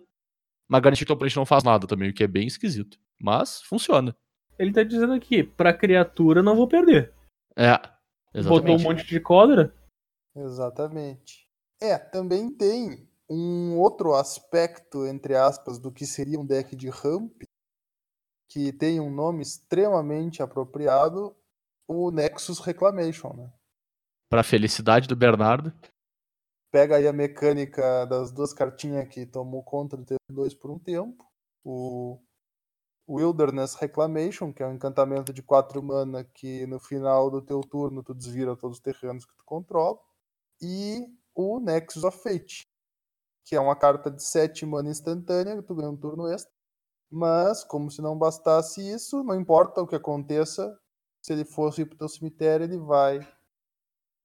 [0.68, 3.00] mas garantir que teu oponente não faz nada também, o que é bem esquisito.
[3.22, 4.16] Mas funciona.
[4.58, 7.14] Ele tá dizendo aqui, pra criatura não vou perder.
[7.56, 7.78] É.
[7.78, 7.92] Botou
[8.34, 8.84] um Exatamente.
[8.84, 9.76] monte de cólera.
[10.36, 11.48] Exatamente.
[11.80, 17.44] É, também tem um outro aspecto, entre aspas, do que seria um deck de ramp,
[18.50, 21.34] que tem um nome extremamente apropriado,
[21.88, 23.54] o Nexus Reclamation, né?
[24.30, 25.74] Pra felicidade do Bernardo.
[26.74, 31.26] Pega aí a mecânica das duas cartinhas que tomou conta do T2 por um tempo.
[31.64, 32.20] O
[33.08, 38.04] Wilderness Reclamation, que é um encantamento de 4 mana que no final do teu turno
[38.04, 39.98] tu desvira todos os terrenos que tu controla.
[40.62, 42.71] E o Nexus of Fate,
[43.46, 46.52] que é uma carta de 7 mana instantânea, que tu ganha um turno extra.
[47.12, 50.78] Mas, como se não bastasse isso, não importa o que aconteça,
[51.22, 53.20] se ele fosse pro teu cemitério, ele vai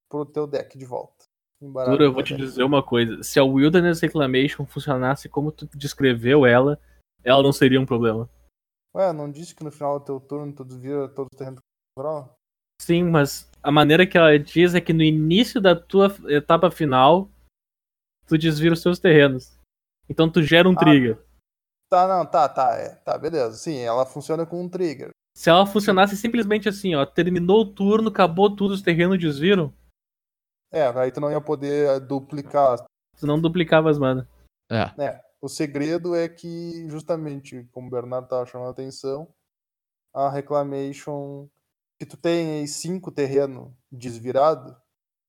[0.09, 1.25] pro teu deck de volta.
[1.59, 2.45] Dura, eu vou te deck.
[2.45, 3.21] dizer uma coisa.
[3.23, 6.79] Se a Wilderness Reclamation funcionasse como tu descreveu ela,
[7.23, 8.29] ela não seria um problema.
[8.95, 11.57] Ué, não disse que no final do teu turno tu desvira todo o terreno?
[12.81, 17.29] Sim, mas a maneira que ela diz é que no início da tua etapa final,
[18.27, 19.57] tu desvira os seus terrenos.
[20.09, 20.79] Então tu gera um Ah.
[20.79, 21.17] trigger.
[21.89, 22.95] Tá, não, tá, tá, é.
[22.95, 23.55] Tá, beleza.
[23.57, 25.09] Sim, ela funciona com um trigger.
[25.35, 29.73] Se ela funcionasse simplesmente assim, ó, terminou o turno, acabou tudo, os terrenos desviram,
[30.71, 32.77] É, aí tu não ia poder eh, duplicar.
[33.17, 34.27] tu não duplicava as mana.
[34.69, 34.91] É.
[35.01, 39.31] É, o segredo é que, justamente, como o Bernardo tava chamando a atenção,
[40.13, 41.47] a Reclamation,
[41.99, 44.75] que tu tem aí cinco terrenos desvirados,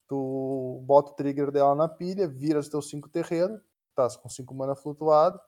[0.09, 3.61] tu bota o trigger dela na pilha, vira os teus cinco terrenos,
[3.95, 5.41] tá com cinco mana flutuado,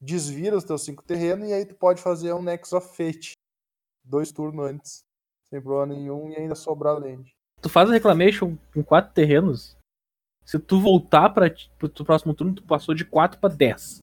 [0.00, 3.32] desvira os teus cinco terrenos e aí tu pode fazer um Nexus of Fate
[4.04, 5.04] dois turnos antes,
[5.48, 7.34] sem problema nenhum, e ainda sobrar land.
[7.60, 9.76] Tu faz a Reclamation com quatro terrenos,
[10.44, 13.98] se tu voltar para pro próximo turno, tu passou de 4 pra 10.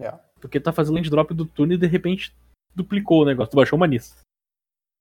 [0.00, 0.10] É.
[0.40, 2.34] Porque tá fazendo land drop do turno e de repente
[2.74, 4.16] duplicou o negócio, tu baixou uma nisso.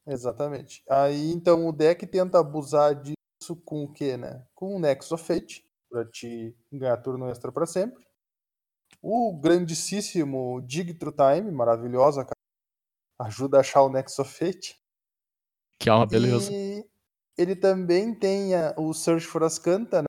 [0.06, 0.84] Exatamente.
[0.90, 2.94] Aí então o deck tenta abusar
[3.56, 4.46] com o que, né?
[4.56, 8.06] Com o Nexus of Fate, pra te ganhar turno extra pra sempre.
[9.02, 12.34] O grandíssimo Dig Through Time, maravilhosa, cara.
[13.28, 14.80] Ajuda a achar o Nexus of Fate.
[15.80, 16.52] Que é uma beleza.
[16.52, 16.86] E
[17.38, 20.06] ele também tem a- o Search for Ascanta, né?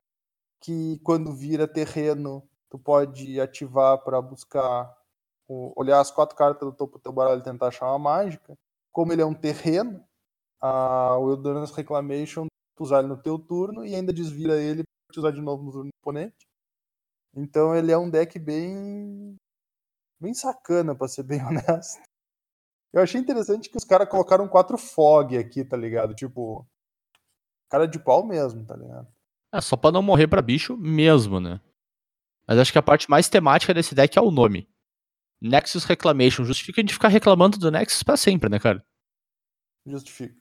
[0.63, 4.95] que quando vira terreno, tu pode ativar para buscar,
[5.49, 8.55] olhar as quatro cartas do topo do teu baralho e tentar achar uma mágica.
[8.91, 10.05] Como ele é um terreno,
[10.61, 12.45] a Wilderness Reclamation,
[12.81, 15.63] tu usar ele no teu turno e ainda desvira ele pra te usar de novo
[15.63, 16.47] no turno do oponente.
[17.35, 19.35] Então ele é um deck bem
[20.19, 22.01] bem sacana, pra ser bem honesto.
[22.93, 26.13] Eu achei interessante que os caras colocaram quatro fog aqui, tá ligado?
[26.13, 26.67] Tipo,
[27.69, 29.07] cara de pau mesmo, tá ligado?
[29.53, 31.61] É só pra não morrer pra bicho mesmo, né?
[32.47, 34.69] Mas acho que a parte mais temática desse deck é o nome.
[35.41, 36.43] Nexus Reclamation.
[36.43, 38.85] Justifica a gente ficar reclamando do Nexus pra sempre, né, cara?
[39.85, 40.40] Justifica.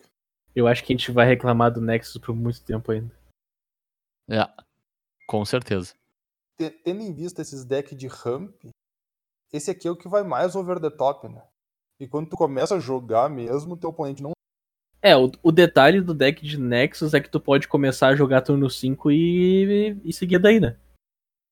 [0.54, 3.14] Eu acho que a gente vai reclamar do Nexus por muito tempo ainda.
[4.28, 4.46] É.
[5.26, 5.94] Com certeza.
[6.58, 8.54] Te- Tendo em vista esses decks de ramp,
[9.52, 11.42] esse aqui é o que vai mais over the top, né?
[12.00, 14.32] E quando tu começa a jogar mesmo, teu oponente não.
[15.02, 18.42] É, o, o detalhe do deck de Nexus é que tu pode começar a jogar
[18.42, 20.76] turno 5 e, e seguir daí, né?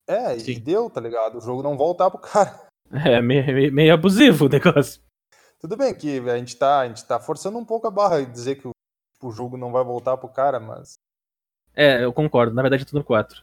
[0.06, 0.60] É, e Sim.
[0.60, 1.38] deu, tá ligado?
[1.38, 2.66] O jogo não voltar pro cara.
[2.90, 5.02] É meio, meio- meio abusivo o negócio.
[5.60, 8.24] Tudo bem que a gente tá, a gente tá forçando um pouco a barra e
[8.26, 8.70] dizer que o,
[9.26, 10.94] o jogo não vai voltar pro cara, mas
[11.74, 12.54] É, eu concordo.
[12.54, 13.42] Na verdade, é turno 4.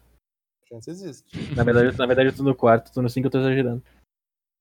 [0.64, 1.56] a chance existe.
[1.56, 2.94] Na verdade, na verdade é turno 4.
[2.94, 3.84] Turno 5 eu tô exagerando.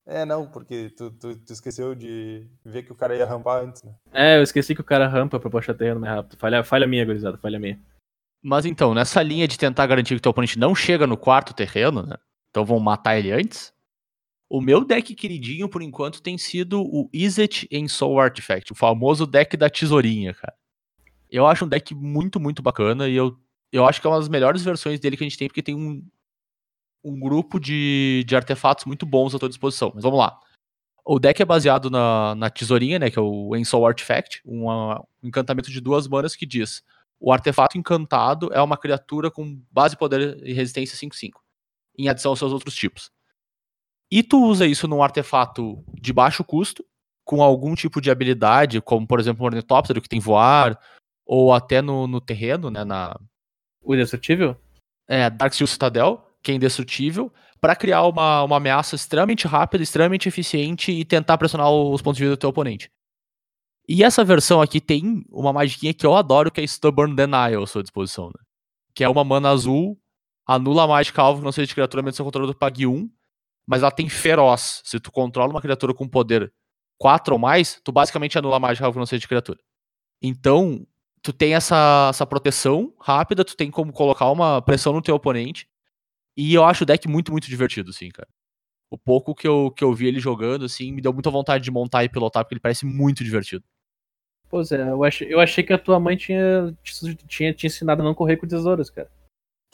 [0.07, 3.81] É, não, porque tu, tu, tu esqueceu de ver que o cara ia rampar antes,
[3.81, 3.95] né?
[4.13, 6.37] É, eu esqueci que o cara rampa pra puxar terreno mais rápido.
[6.37, 7.37] Falha, falha minha, gurizada.
[7.39, 7.79] Falha minha.
[8.43, 12.03] Mas então, nessa linha de tentar garantir que teu oponente não chega no quarto terreno,
[12.03, 12.17] né?
[12.51, 13.73] Então vão matar ele antes.
[14.47, 19.25] O meu deck queridinho, por enquanto, tem sido o Izzet em Soul Artifact, o famoso
[19.25, 20.53] deck da tesourinha, cara.
[21.29, 23.37] Eu acho um deck muito, muito bacana e eu,
[23.71, 25.75] eu acho que é uma das melhores versões dele que a gente tem, porque tem
[25.75, 26.05] um,
[27.03, 29.91] um grupo de, de artefatos muito bons à tua disposição.
[29.93, 30.39] Mas vamos lá.
[31.05, 35.27] O deck é baseado na, na tesourinha, né, que é o Ensoul Artifact, uma- um
[35.27, 36.83] encantamento de duas manas que diz:
[37.19, 41.41] o artefato encantado é uma criatura com base, poder e resistência 5/5,
[41.97, 43.11] em adição aos seus outros tipos.
[44.11, 46.83] E tu usa isso num artefato de baixo custo,
[47.23, 50.79] com algum tipo de habilidade, como por exemplo o ornitóptero que tem voar,
[51.25, 53.19] ou até no, no terreno, né, na
[53.81, 54.55] O indestrutível?
[55.07, 60.91] é, Darksteel Citadel, que é indestrutível, para criar uma, uma ameaça extremamente rápida, extremamente eficiente
[60.91, 62.91] e tentar pressionar os pontos de vida do teu oponente.
[63.87, 67.67] E essa versão aqui tem uma magiquinha que eu adoro, que é Stubborn Denial à
[67.67, 68.43] sua disposição, né?
[68.95, 69.97] Que é uma mana azul,
[70.47, 73.09] anula a mágica alvo que não seja de criatura, mesmo seu controlador pague 1,
[73.67, 74.81] mas ela tem feroz.
[74.83, 76.51] Se tu controla uma criatura com poder
[76.99, 79.59] 4 ou mais, tu basicamente anula a mágica alvo que não seja de criatura.
[80.21, 80.85] Então,
[81.25, 85.67] tu tem essa, essa proteção rápida, tu tem como colocar uma pressão no teu oponente.
[86.37, 88.27] E eu acho o deck muito, muito divertido, assim, cara.
[88.91, 91.71] O pouco que eu, que eu vi ele jogando, assim, me deu muita vontade de
[91.71, 93.63] montar e pilotar, porque ele parece muito divertido.
[94.47, 98.03] Pois é, eu achei, eu achei que a tua mãe tinha, te- tinha te ensinado
[98.03, 99.09] a não correr com tesouras, cara.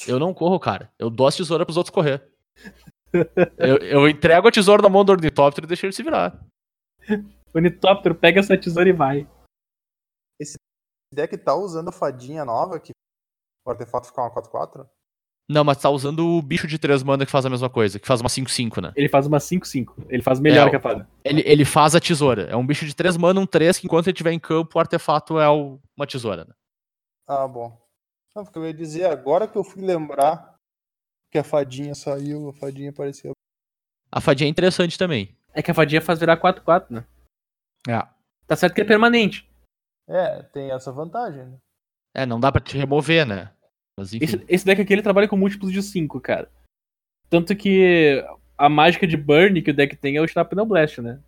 [0.07, 0.89] Eu não corro, cara.
[0.97, 2.23] Eu dou as tesouras pros outros correr.
[3.59, 6.39] eu, eu entrego a tesoura na mão do ornitóptero e deixo ele se virar.
[7.53, 9.27] O Nitóptero pega essa tesoura e vai.
[11.11, 12.91] Esse deck tá usando a fadinha nova, que
[13.65, 14.87] o artefato fica uma 4-4?
[15.49, 18.07] Não, mas tá usando o bicho de 3 mana que faz a mesma coisa, que
[18.07, 18.93] faz uma 5-5, né?
[18.95, 19.93] Ele faz uma 5-5.
[20.07, 21.09] Ele faz melhor É, que a fada.
[21.25, 22.43] Ele, ele faz a tesoura.
[22.43, 24.79] É um bicho de 3 mana, um 3, que enquanto ele estiver em campo, o
[24.79, 26.53] artefato é o- uma tesoura, né?
[27.27, 27.77] Ah, bom.
[28.33, 30.55] Não, porque eu ia dizer, agora que eu fui lembrar
[31.29, 33.33] que a fadinha saiu, a fadinha apareceu.
[34.09, 35.35] A fadinha é interessante também.
[35.53, 37.05] É que a fadinha faz virar 4-4, né?
[37.89, 38.07] É.
[38.47, 39.49] Tá certo que é permanente.
[40.07, 41.57] É, tem essa vantagem, né?
[42.13, 43.53] É, não dá pra te remover, né?
[43.97, 44.25] Mas enfim.
[44.25, 46.51] Esse, esse deck aqui ele trabalha com múltiplos de 5, cara.
[47.29, 48.23] Tanto que
[48.57, 51.21] a mágica de burn que o deck tem é o Shrapnel Blast, né?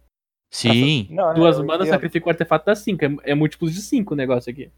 [0.51, 1.07] Sim.
[1.09, 3.03] Não, é, Duas eu manas sacrifica o artefato dá 5.
[3.03, 4.71] É, é múltiplos de 5 o negócio aqui.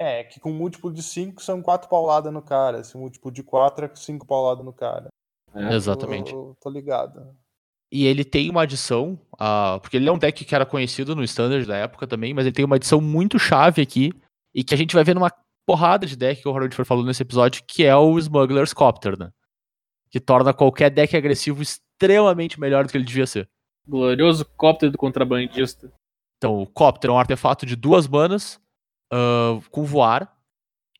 [0.00, 2.82] É, que com múltiplo de 5 são 4 pauladas no cara.
[2.82, 5.08] Se múltiplo de 4 é 5 pauladas no cara.
[5.54, 5.74] É.
[5.74, 6.32] Exatamente.
[6.32, 7.36] Eu, eu tô ligado.
[7.90, 11.24] E ele tem uma adição, ah, porque ele é um deck que era conhecido no
[11.24, 14.12] Standard da época também, mas ele tem uma adição muito chave aqui,
[14.54, 15.32] e que a gente vai ver numa
[15.66, 19.18] porrada de deck que o Harold foi falando nesse episódio, que é o Smuggler's Copter,
[19.18, 19.30] né?
[20.10, 23.48] Que torna qualquer deck agressivo extremamente melhor do que ele devia ser.
[23.86, 25.92] Glorioso cóptero do contrabandista.
[26.36, 28.60] Então, o Copter é um artefato de duas manas,
[29.12, 30.36] ah, com voar,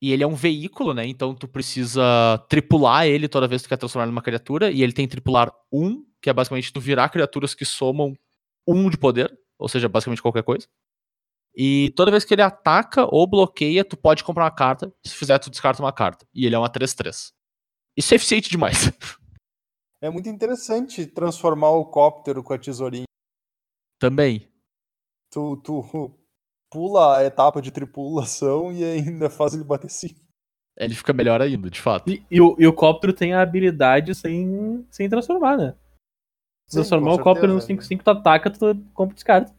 [0.00, 1.06] e ele é um veículo, né?
[1.06, 2.02] Então tu precisa
[2.48, 5.52] tripular ele toda vez que tu quer transformar ele numa criatura, e ele tem tripular
[5.72, 8.16] 1, que é basicamente tu virar criaturas que somam
[8.66, 10.66] 1 de poder, ou seja, basicamente qualquer coisa.
[11.54, 14.92] E toda vez que ele ataca ou bloqueia, tu pode comprar uma carta.
[15.04, 16.26] Se fizer, tu descarta uma carta.
[16.32, 17.32] E ele é uma 3-3.
[17.96, 18.90] Isso é eficiente demais.
[20.00, 23.02] É muito interessante transformar o cóptero com a tesourinha.
[23.98, 24.48] Também.
[25.28, 26.14] Tu, tu
[26.70, 30.14] pula a etapa de tripulação e ainda faz ele bater 5.
[30.76, 32.08] Ele fica melhor ainda, de fato.
[32.08, 35.74] E, e o, e o cóptero tem a habilidade sem, sem transformar, né?
[36.70, 37.88] Transformar o cóptero no certeza.
[37.88, 39.54] 5-5, tu ataca, tu compra e descarta.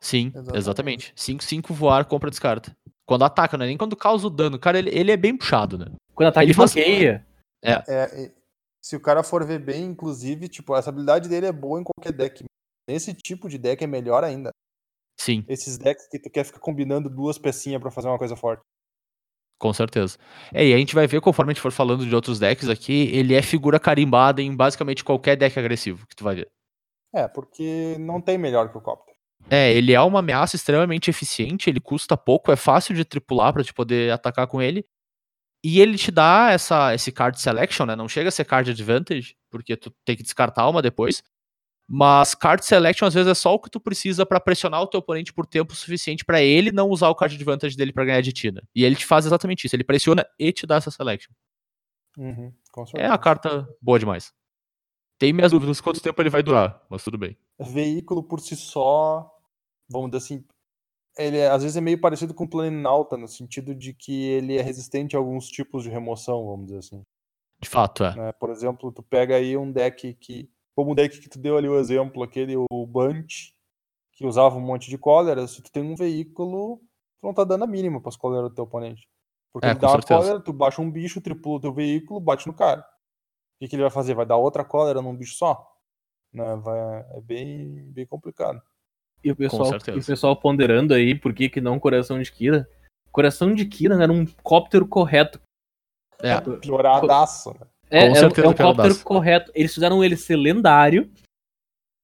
[0.00, 0.56] Sim, Exatamente.
[0.58, 1.14] exatamente.
[1.16, 2.76] 5-5 voar, compra, descarta.
[3.06, 4.58] Quando ataca, não é nem quando causa o dano.
[4.58, 5.86] Cara, ele, ele é bem puxado, né?
[6.14, 7.26] Quando ataca, Ele ele faz- bloqueia.
[7.62, 8.32] É, e-
[8.84, 12.12] se o cara for ver bem, inclusive, tipo, essa habilidade dele é boa em qualquer
[12.12, 12.44] deck.
[12.88, 14.50] Nesse tipo de deck é melhor ainda.
[15.18, 18.60] Sim, Esses decks que tu quer ficar combinando duas pecinhas pra fazer uma coisa forte.
[19.58, 20.18] Com certeza.
[20.52, 23.10] É, e a gente vai ver, conforme a gente for falando de outros decks aqui,
[23.12, 26.50] ele é figura carimbada em basicamente qualquer deck agressivo que tu vai ver.
[27.14, 29.16] É, porque não tem melhor que o cóptero.
[29.48, 33.62] É, ele é uma ameaça extremamente eficiente, ele custa pouco, é fácil de tripular pra
[33.62, 34.84] te poder atacar com ele.
[35.62, 37.96] E ele te dá essa, esse card selection, né?
[37.96, 41.22] Não chega a ser card advantage, porque tu tem que descartar uma depois.
[41.86, 45.00] Mas card selection às vezes é só o que tu precisa pra pressionar o teu
[45.00, 48.32] oponente por tempo suficiente pra ele não usar o card advantage dele pra ganhar de
[48.32, 48.62] ti, né?
[48.74, 51.32] E ele te faz exatamente isso, ele pressiona e te dá essa selection.
[52.16, 52.52] Uhum,
[52.96, 54.32] É a carta boa demais.
[55.18, 57.36] Tem minhas dúvidas quanto tempo ele vai durar, mas tudo bem.
[57.58, 59.30] Veículo por si só,
[59.88, 60.44] vamos dizer assim,
[61.16, 64.56] ele é- às vezes é meio parecido com o Planinauta, no sentido de que ele
[64.56, 67.04] é resistente a alguns tipos de remoção, vamos dizer assim.
[67.60, 68.14] De fato, é.
[68.16, 68.32] né?
[68.32, 71.68] Por exemplo, tu pega aí um deck que, como o deck que tu deu ali
[71.68, 73.54] o exemplo, aquele o Bunch,
[74.12, 76.78] que usava um monte de cólera, se tu tem um veículo,
[77.20, 79.08] tu não tá dando a mínima pras cóleras do teu oponente.
[79.52, 80.20] Porque É, ele dá uma certeza.
[80.20, 82.80] cólera, tu baixa um bicho, tripula o teu veículo, bate no cara.
[82.80, 84.14] O que, que ele vai fazer?
[84.14, 85.64] Vai dar outra cólera num bicho só?
[86.32, 86.56] Né?
[86.56, 86.78] Vai,
[87.16, 88.60] é bem, bem complicado.
[89.22, 92.68] E o pessoal, e o pessoal ponderando aí por que, que não coração de Kira.
[93.10, 95.40] Coração de Kira era um cóptero correto.
[96.20, 97.66] É, Pioradaço, né?
[97.90, 99.04] É, Com é, um- certeza é um cóptero daço.
[99.04, 99.52] correto.
[99.54, 101.10] Eles fizeram ele ser lendário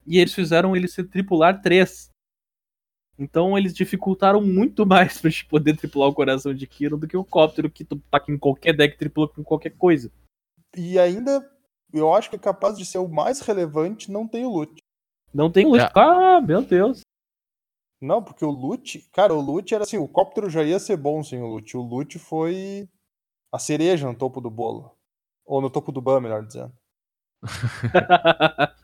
[0.05, 2.09] e eles fizeram ele ser tripular 3.
[3.19, 7.17] Então eles dificultaram muito mais pra gente poder tripular o coração de Kira do que
[7.17, 10.11] o cóptero que tu taca em qualquer deck tripula com qualquer coisa.
[10.75, 11.47] E ainda,
[11.93, 14.77] eu acho que é capaz de ser o mais relevante, não tem o loot.
[15.33, 15.83] Não tem luz.
[15.83, 15.91] É.
[15.95, 17.01] Ah, meu Deus.
[18.01, 21.23] Não, porque o loot, cara, o loot era assim, o cóptero já ia ser bom
[21.23, 21.77] sem o loot.
[21.77, 22.89] O loot foi
[23.53, 24.91] a cereja no topo do bolo.
[25.45, 26.73] Ou no topo do ban, melhor dizendo.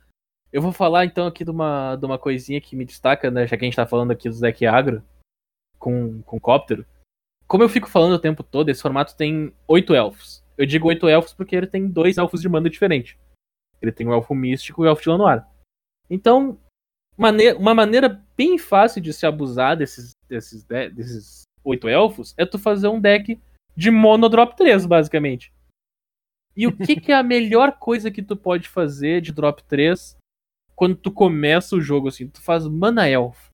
[0.51, 3.45] Eu vou falar então aqui de uma, de uma coisinha que me destaca, né?
[3.45, 5.03] Já que a gente tá falando aqui do deck agro
[5.77, 6.85] com, com cóptero.
[7.47, 10.43] Como eu fico falando o tempo todo, esse formato tem oito elfos.
[10.57, 13.19] Eu digo oito elfos porque ele tem dois elfos de mana diferente.
[13.81, 15.45] Ele tem o elfo místico e o elfo de Lanoir.
[16.09, 16.59] Então,
[17.17, 22.57] uma maneira bem fácil de se abusar desses, desses, de- desses oito elfos é tu
[22.57, 23.39] fazer um deck
[23.75, 25.53] de mono drop 3, basicamente.
[26.57, 30.17] E o que, que é a melhor coisa que tu pode fazer de drop 3
[30.75, 32.27] quando tu começa o jogo assim?
[32.27, 33.51] Tu faz mana elfo.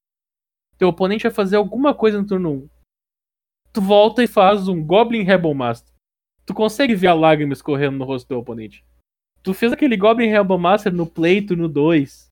[0.78, 2.70] Teu oponente vai fazer alguma coisa no turno 1.
[3.74, 5.92] Tu volta e faz um Goblin Rebel Master.
[6.46, 8.82] Tu consegue ver a lágrima escorrendo no rosto do teu oponente.
[9.42, 12.28] Tu fez aquele Goblin Rebel Master no play turno 2.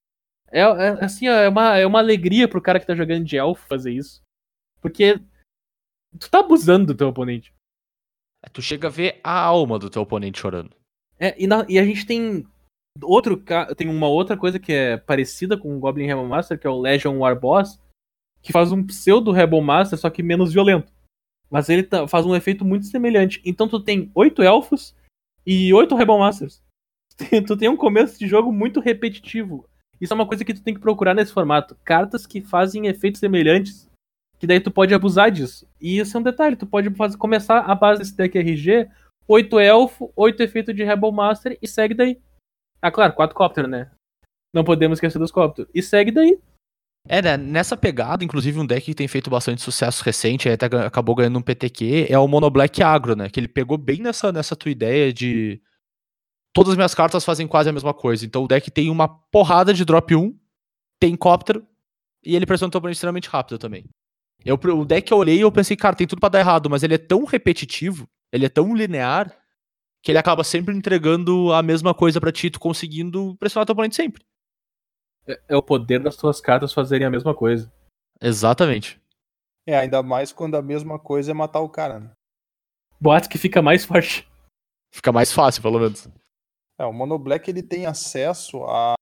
[0.51, 3.67] É, é, assim, é uma, é uma alegria pro cara que tá jogando de elfo
[3.67, 4.23] fazer isso.
[4.81, 5.19] Porque
[6.19, 7.53] tu tá abusando do teu oponente.
[8.51, 10.71] Tu chega a ver a alma do teu oponente chorando.
[11.19, 12.45] É, e, na- e a gente tem
[13.01, 13.41] outro
[13.75, 16.79] tem uma outra coisa que é parecida com o Goblin Rebel Master, que é o
[16.79, 17.79] Legion War Boss,
[18.41, 20.91] que faz um pseudo Rebel Master, só que menos violento.
[21.49, 23.41] Mas ele tá- faz um efeito muito semelhante.
[23.45, 24.95] Então tu tem oito elfos
[25.45, 26.61] e oito Rebel Masters.
[27.47, 29.67] Tu tem um começo de jogo muito repetitivo.
[30.01, 31.77] Isso é uma coisa que tu tem que procurar nesse formato.
[31.85, 33.87] Cartas que fazem efeitos semelhantes.
[34.43, 35.65] Que daí tu pode abusar disso.
[35.79, 36.57] E isso é um detalhe.
[36.57, 38.89] Tu pode fazer, começar a base desse deck RG
[39.25, 42.21] 8 elfo, 8 efeito de Rebel Master e segue daí.
[42.81, 43.89] Ah, claro, 4 cóptero, né?
[44.53, 45.71] Não podemos esquecer dos cópteros.
[45.73, 46.37] E segue daí.
[47.07, 51.15] É, né, nessa pegada, inclusive um deck que tem feito bastante sucesso recente, até acabou
[51.15, 53.29] ganhando um PTQ, é o Mono Black Agro, né?
[53.29, 55.61] Que ele pegou bem nessa, nessa tua ideia de.
[56.53, 58.25] Todas as minhas cartas fazem quase a mesma coisa.
[58.25, 60.37] Então o deck tem uma porrada de drop 1,
[60.99, 61.65] tem cóptero,
[62.25, 63.85] e ele pressiona o oponente extremamente rápido também.
[64.45, 66.83] Eu, o deck que eu olhei eu pensei, cara, tem tudo pra dar errado, mas
[66.83, 69.33] ele é tão repetitivo, ele é tão linear,
[70.01, 73.95] que ele acaba sempre entregando a mesma coisa pra ti, tu conseguindo pressionar teu oponente
[73.95, 74.23] sempre.
[75.25, 77.71] É, é o poder das tuas cartas fazerem a mesma coisa.
[78.21, 79.01] Exatamente.
[79.65, 82.11] É, ainda mais quando a mesma coisa é matar o cara, né?
[82.99, 84.27] Boatos que fica mais forte.
[84.93, 86.07] Fica mais fácil, pelo menos.
[86.77, 88.93] É, o Mono Black ele tem acesso a,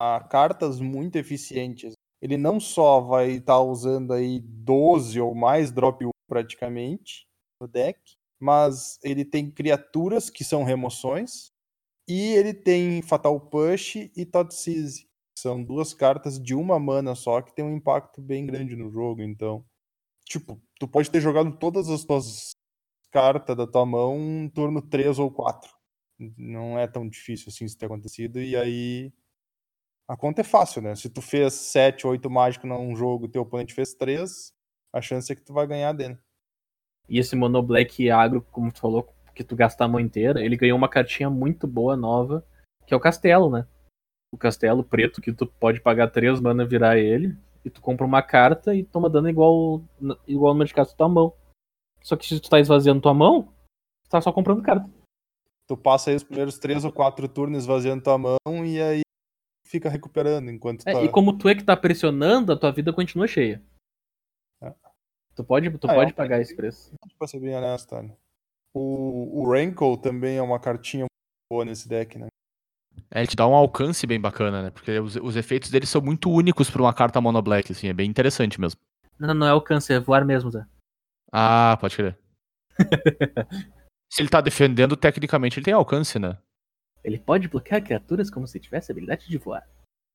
[0.00, 1.94] a cartas muito eficientes.
[2.20, 7.26] Ele não só vai estar usando aí 12 ou mais drop 1 praticamente
[7.60, 7.98] no deck,
[8.40, 11.52] mas ele tem criaturas que são remoções
[12.08, 15.02] e ele tem Fatal Push e Totseize.
[15.04, 18.90] que São duas cartas de uma mana só que tem um impacto bem grande no
[18.90, 19.64] jogo, então,
[20.26, 22.52] tipo, tu pode ter jogado todas as tuas
[23.12, 25.78] cartas da tua mão em turno 3 ou 4
[26.36, 28.40] não é tão difícil assim isso ter acontecido.
[28.40, 29.12] E aí
[30.08, 30.94] a conta é fácil, né?
[30.94, 34.52] Se tu fez 7, 8 mágico num jogo e teu oponente fez 3,
[34.92, 36.18] a chance é que tu vai ganhar dele.
[37.08, 40.56] E esse Mono Black agro, como tu falou, que tu gasta a mão inteira, ele
[40.56, 42.44] ganhou uma cartinha muito boa, nova,
[42.86, 43.66] que é o Castelo, né?
[44.32, 48.22] O Castelo preto, que tu pode pagar 3 mana virar ele, e tu compra uma
[48.22, 49.82] carta e toma dano igual,
[50.26, 51.34] igual no de casa da tua mão.
[52.02, 53.52] Só que se tu tá esvaziando tua mão,
[54.04, 54.88] tu tá só comprando carta.
[55.66, 59.02] Tu passa aí os primeiros 3 ou 4 turnos esvaziando tua mão e aí
[59.68, 61.02] fica recuperando enquanto É, tá.
[61.02, 63.62] e como tu é que tá pressionando, a tua vida continua cheia.
[64.62, 64.72] É.
[65.36, 66.92] Tu pode, tu Ah, é pode um- pagar esse preço.
[67.18, 68.16] Pra ser bem honesto, olha.
[68.74, 71.06] O, o Rankle também é uma cartinha
[71.50, 72.26] boa nesse deck, né?
[73.10, 74.70] É, ele te dá um alcance bem bacana, né?
[74.70, 77.92] Porque os, os efeitos dele são muito únicos pra uma carta mono black, assim, é
[77.92, 78.78] bem interessante mesmo.
[79.18, 80.64] Não, não é alcance, é voar mesmo, Zé.
[81.32, 82.18] Ah, pode crer.
[84.12, 86.38] Se ele tá defendendo, tecnicamente ele tem alcance, né?
[87.04, 89.66] Ele pode bloquear criaturas como se tivesse a habilidade de voar.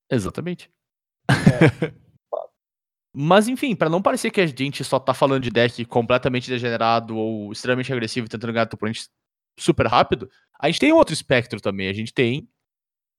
[0.09, 0.71] Exatamente.
[3.15, 7.15] Mas enfim, pra não parecer que a gente só tá falando de deck completamente degenerado
[7.15, 9.07] ou extremamente agressivo tentando ganhar teu oponente
[9.59, 10.29] super rápido,
[10.59, 11.87] a gente tem outro espectro também.
[11.87, 12.49] A gente tem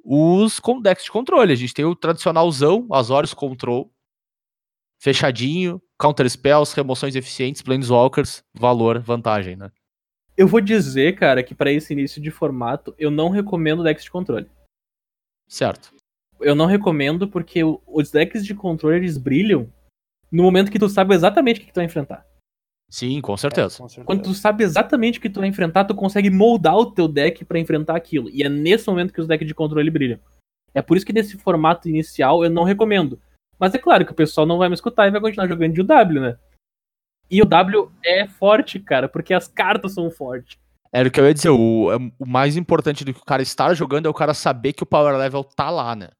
[0.04, 1.52] os com decks de controle.
[1.52, 3.92] A gente tem o tradicionalzão, Azorius Control,
[5.00, 9.70] fechadinho, counter spells, remoções eficientes, planeswalkers, valor, vantagem, né?
[10.36, 14.10] Eu vou dizer, cara, que pra esse início de formato, eu não recomendo decks de
[14.10, 14.48] controle.
[15.48, 15.94] Certo.
[16.40, 19.72] Eu não recomendo porque os decks de controle eles brilham
[20.30, 22.26] no momento que tu sabe exatamente o que, que tu vai enfrentar.
[22.90, 23.78] Sim, com certeza.
[23.78, 24.04] Com certeza.
[24.04, 27.44] Quando tu sabe exatamente o que tu vai enfrentar, tu consegue moldar o teu deck
[27.44, 28.28] pra enfrentar aquilo.
[28.30, 30.18] E é nesse momento que os decks de controle brilham.
[30.74, 33.20] É por isso que nesse formato inicial eu não recomendo.
[33.58, 35.82] Mas é claro que o pessoal não vai me escutar e vai continuar jogando de
[35.82, 36.36] W, né?
[37.30, 40.58] E o W é forte, cara, porque as cartas são fortes.
[40.92, 43.42] Era o que eu ia dizer, o, é- o mais importante do que o cara
[43.42, 46.10] estar jogando é o cara saber que o power level tá lá, né?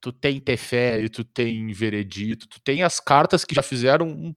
[0.00, 4.34] Tu tem Teferi, tu tem Veredito, tu tem as cartas que já fizeram um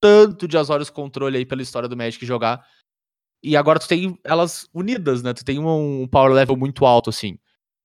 [0.00, 2.64] tanto de Azorius Controle aí pela história do Magic jogar.
[3.42, 5.34] E agora tu tem elas unidas, né?
[5.34, 7.38] Tu tem um, um power level muito alto, assim.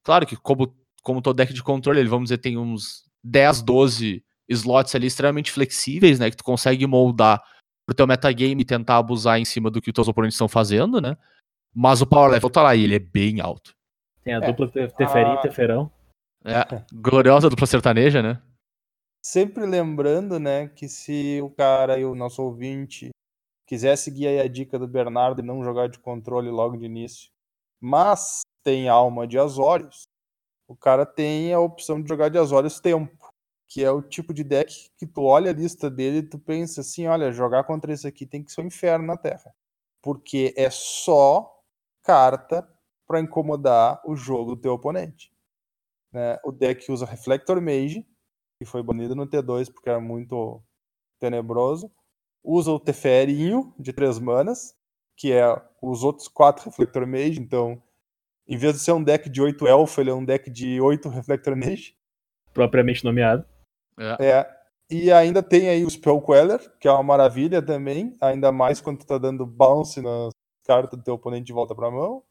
[0.03, 4.23] Claro que como, como todo deck de controle, ele, vamos dizer, tem uns 10, 12
[4.47, 6.29] slots ali extremamente flexíveis, né?
[6.29, 7.41] Que tu consegue moldar
[7.85, 10.99] pro teu metagame e tentar abusar em cima do que os teus oponentes estão fazendo,
[10.99, 11.15] né?
[11.73, 13.73] Mas o power level tá lá e ele é bem alto.
[14.23, 14.47] Tem a É.
[14.51, 15.35] dupla te- Teferi Ah.
[15.35, 15.91] e Teferão.
[16.43, 18.41] É, gloriosa dupla sertaneja, né?
[19.23, 23.09] Sempre lembrando, né, que se o cara e o nosso ouvinte
[23.67, 27.29] quiser seguir aí a dica do Bernardo e não jogar de controle logo de início,
[27.81, 30.03] mas tem alma de Azorius,
[30.67, 33.24] o cara tem a opção de jogar de Azorius Tempo,
[33.67, 36.81] que é o tipo de deck que tu olha a lista dele e tu pensa
[36.81, 39.53] assim, olha, jogar contra esse aqui tem que ser um inferno na Terra,
[40.01, 41.51] porque é só
[42.03, 42.67] carta
[43.07, 45.31] para incomodar o jogo do teu oponente.
[46.11, 46.37] Né?
[46.43, 48.07] O deck usa Reflector Mage,
[48.57, 50.61] que foi banido no T2 porque era muito
[51.19, 51.91] tenebroso.
[52.43, 54.75] Usa o Teferinho de três manas,
[55.17, 55.45] que é
[55.81, 57.39] os outros quatro Reflector Mage.
[57.39, 57.81] Então,
[58.47, 61.09] em vez de ser um deck de 8 elfo, ele é um deck de 8
[61.09, 61.97] Reflector Mage.
[62.53, 63.45] Propriamente nomeado.
[63.99, 64.47] É.
[64.89, 68.99] E ainda tem aí o Spell Queller, que é uma maravilha também, ainda mais quando
[68.99, 70.29] tu tá dando bounce nas
[70.63, 72.23] cartas do teu oponente de volta pra mão.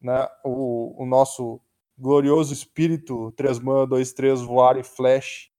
[0.00, 0.28] Né?
[0.44, 1.60] O, o nosso
[1.96, 5.50] glorioso espírito 3 mana, 2, 3, voar e flash.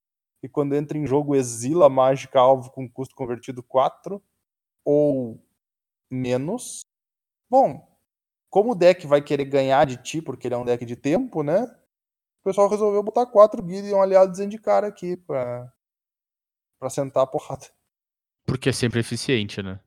[0.43, 4.21] E quando entra em jogo, exila mágica alvo com custo convertido 4
[4.83, 5.41] ou
[6.11, 6.81] menos.
[7.49, 7.87] Bom,
[8.49, 11.41] como o deck vai querer ganhar de ti, porque ele é um deck de tempo,
[11.41, 11.65] né?
[12.45, 15.73] O pessoal resolveu botar 4 Gideon aliados de cara aqui pra,
[16.79, 17.65] pra sentar a porrada.
[18.45, 19.79] Porque é sempre eficiente, né?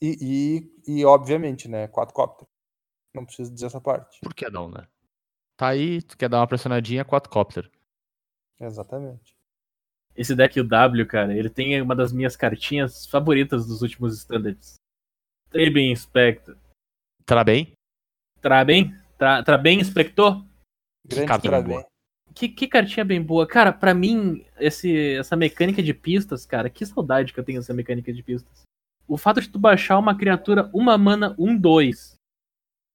[0.00, 1.88] E, e, e obviamente, né?
[1.88, 2.48] 4 Copter.
[3.14, 4.18] Não preciso dizer essa parte.
[4.22, 4.88] Por que não, né?
[5.58, 7.70] Tá aí, tu quer dar uma pressionadinha, 4 copter.
[8.58, 9.36] Exatamente.
[10.16, 14.76] Esse deck o W, cara, ele tem uma das minhas cartinhas favoritas dos últimos standards.
[15.50, 16.56] Trabem Inspector.
[17.26, 17.74] Tá bem?
[18.40, 18.90] Trabem?
[19.18, 20.42] Tra Trabem Inspector?
[21.04, 21.89] Grande boa.
[22.40, 23.46] Que, que cartinha bem boa.
[23.46, 27.74] Cara, pra mim, esse, essa mecânica de pistas, cara, que saudade que eu tenho dessa
[27.74, 28.62] mecânica de pistas.
[29.06, 32.14] O fato de tu baixar uma criatura uma mana 1-2.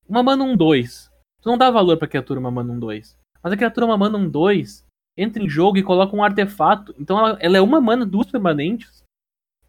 [0.10, 1.12] Uma mana 1-2.
[1.44, 3.16] Tu não dá valor pra criatura uma mana 1-2.
[3.44, 4.84] Mas a criatura uma mana 1-2
[5.16, 6.96] entra em jogo e coloca um artefato.
[6.98, 9.04] Então ela, ela é uma mana, duas permanentes.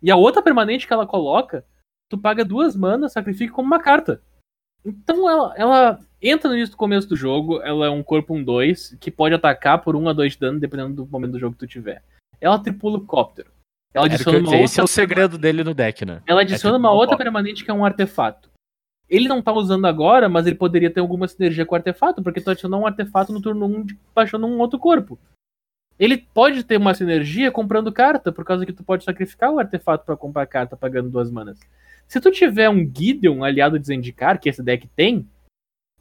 [0.03, 1.67] E a outra permanente que ela coloca,
[2.09, 4.23] tu paga duas manas, sacrifica como uma carta.
[4.83, 8.97] Então ela, ela entra no início do começo do jogo, ela é um corpo 1-2,
[8.99, 11.61] que pode atacar por 1 a 2 de dano, dependendo do momento do jogo que
[11.61, 12.03] tu tiver.
[12.41, 13.51] Ela tripula o Cóptero.
[13.95, 16.21] Ela que adiciona uma outra Esse é o segredo dele no deck, né?
[16.27, 18.51] ela adiciona tipo uma um outra permanente que é um artefato.
[19.09, 22.41] Ele não tá usando agora, mas ele poderia ter alguma sinergia com o artefato, porque
[22.41, 25.19] tu adiciona um artefato no turno 1 de- baixando um outro corpo.
[25.99, 30.05] Ele pode ter uma sinergia comprando carta, por causa que tu pode sacrificar o artefato
[30.05, 31.59] pra comprar carta pagando duas manas.
[32.07, 35.27] Se tu tiver um Gideon aliado de Zendikar, que esse deck tem,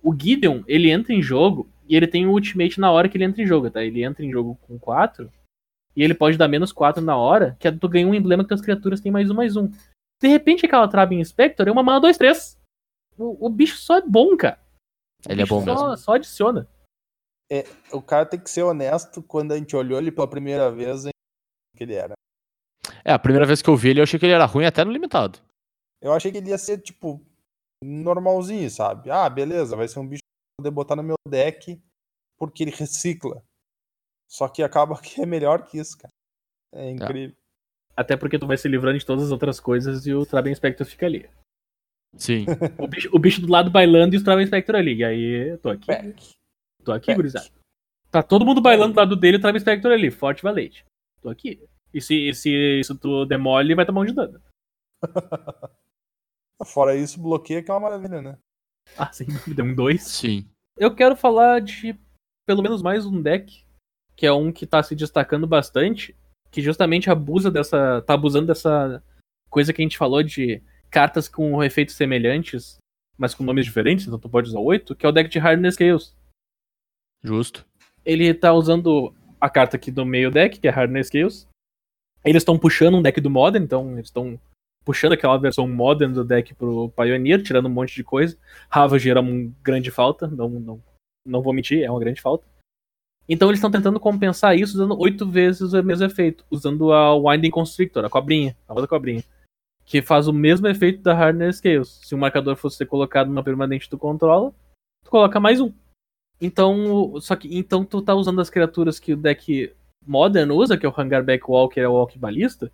[0.06, 3.24] o Gideon, ele entra em jogo e ele tem o ultimate na hora que ele
[3.24, 3.84] entra em jogo, tá?
[3.84, 5.32] Ele entra em jogo com 4
[5.95, 8.53] e ele pode dar menos 4 na hora, que é tu ganha um emblema que
[8.53, 9.68] as criaturas têm mais um, mais um.
[10.22, 12.56] De repente aquela Trab Inspector é uma mana 2-3.
[13.18, 14.60] O, o bicho só é bom, cara.
[15.28, 15.97] O Ele é bom só, mesmo.
[15.97, 16.68] Só adiciona.
[17.91, 21.12] O cara tem que ser honesto quando a gente olhou ele pela primeira vez em
[21.76, 22.14] que ele era.
[23.03, 24.84] É, a primeira vez que eu vi ele, eu achei que ele era ruim até
[24.84, 25.39] no limitado.
[26.01, 27.22] Eu achei que ele ia ser, tipo,
[27.84, 29.09] normalzinho, sabe?
[29.09, 31.82] Ah, beleza, vai ser um bicho que eu vou poder botar no meu deck
[32.38, 33.43] porque ele recicla.
[34.30, 36.13] Só que acaba que é melhor que isso, cara.
[36.73, 37.36] É incrível.
[37.95, 40.86] Até porque tu vai se livrando de todas as outras coisas e o Trab Inspector
[40.86, 41.30] fica ali.
[42.17, 42.45] Sim.
[42.78, 44.95] O bicho, o bicho do lado bailando e o Trab Inspector ali.
[44.97, 45.88] E aí, eu tô aqui.
[45.88, 46.32] Back.
[46.84, 47.15] Tô aqui, Back.
[47.15, 47.49] gurizada.
[48.11, 50.11] Tá todo mundo bailando do lado dele e o Trab Inspector ali.
[50.11, 50.86] Forte valente.
[51.21, 51.61] Tô aqui.
[51.93, 54.41] E se, e se isso tu demole, vai tomar um de dano.
[56.64, 58.38] Fora isso, bloqueia que é uma maravilha, né?
[58.97, 59.64] Ah, sem dúvida.
[59.64, 60.01] Um 2.
[60.01, 60.47] Sim.
[60.78, 61.97] Eu quero falar de
[62.45, 63.66] pelo menos mais um deck,
[64.16, 66.16] que é um que tá se destacando bastante,
[66.51, 68.01] que justamente abusa dessa.
[68.03, 69.03] tá abusando dessa
[69.49, 72.78] coisa que a gente falou de cartas com efeitos semelhantes,
[73.18, 75.76] mas com nomes diferentes, então tu pode usar oito, que é o deck de Hardness
[75.76, 76.16] Chaos.
[77.24, 77.66] Justo.
[78.06, 81.47] ele tá usando a carta aqui do meio deck, que é Hardness Skills.
[82.24, 84.39] Eles estão puxando um deck do Modern, então eles estão
[84.86, 88.38] puxando aquela versão Modern do deck pro Pioneer, tirando um monte de coisa.
[88.70, 90.84] Ravage era uma grande falta, não, não,
[91.26, 92.46] não vou mentir, é uma grande falta.
[93.28, 97.50] Então eles estão tentando compensar isso usando oito vezes o mesmo efeito, usando a Winding
[97.50, 99.24] Constrictor, a cobrinha, a outra cobrinha.
[99.84, 102.00] Que faz o mesmo efeito da Hardness Scales.
[102.04, 104.54] Se o marcador fosse ser colocado numa permanente tu controla,
[105.04, 105.74] tu coloca mais um.
[106.40, 109.74] Então, só que então tu tá usando as criaturas que o deck
[110.06, 112.72] Modern usa, que é o Hangarback Walker e o Walk Balista,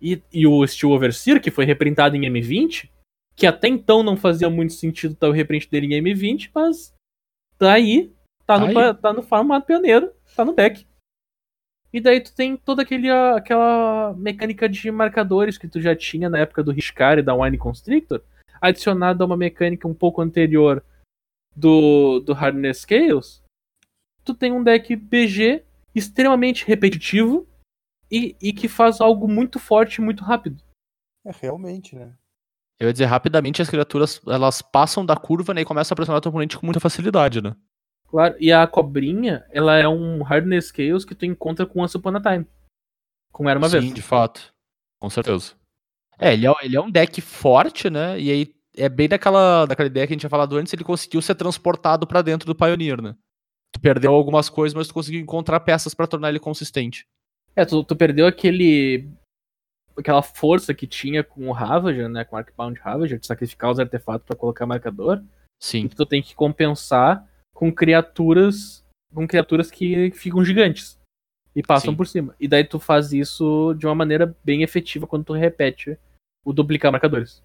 [0.00, 2.88] e, e o Steel Overseer, que foi reprintado em M20,
[3.36, 6.94] que até então não fazia muito sentido estar o reprint dele em M20, mas
[7.58, 8.12] tá aí,
[8.46, 8.94] tá, Tá no, aí.
[8.94, 10.86] tá no formato pioneiro, tá no deck.
[11.92, 16.38] E daí tu tem toda aquele, aquela mecânica de marcadores que tu já tinha na
[16.38, 18.22] época do Riscar e da Wine Constrictor,
[18.60, 20.84] adicionada a uma mecânica um pouco anterior
[21.54, 23.42] do, do Hardness Scales.
[24.24, 27.48] Tu tem um deck BG extremamente repetitivo
[28.10, 30.62] e, e que faz algo muito forte e muito rápido.
[31.24, 32.14] É realmente, né?
[32.78, 36.18] Eu ia dizer, rapidamente as criaturas elas passam da curva né, e começam a pressionar
[36.18, 37.54] o teu oponente com muita facilidade, né?
[38.08, 42.16] Claro, e a cobrinha, ela é um Hardness Scales que tu encontra com Once Upon
[42.16, 42.46] a Time.
[43.30, 43.94] Como era uma Sim, vez.
[43.94, 44.52] de fato.
[44.98, 45.52] Com certeza.
[46.18, 48.18] É, ele é, ele é um deck forte, né?
[48.18, 51.22] E aí é bem daquela, daquela ideia que a gente tinha falado antes, ele conseguiu
[51.22, 53.14] ser transportado pra dentro do Pioneer, né?
[53.72, 57.06] Tu perdeu algumas coisas, mas tu conseguiu encontrar peças pra tornar ele consistente.
[57.56, 59.08] É, tu, tu perdeu aquele.
[59.96, 62.24] aquela força que tinha com o Ravager, né?
[62.24, 65.18] Com o Arcbound Ravager, de sacrificar os artefatos pra colocar marcador.
[65.18, 65.24] E
[65.60, 65.88] Sim.
[65.88, 68.84] que tu tem que compensar com criaturas.
[69.12, 70.98] com criaturas que ficam gigantes.
[71.54, 71.96] E passam Sim.
[71.96, 72.34] por cima.
[72.38, 75.98] E daí tu faz isso de uma maneira bem efetiva quando tu repete
[76.44, 77.42] o duplicar marcadores.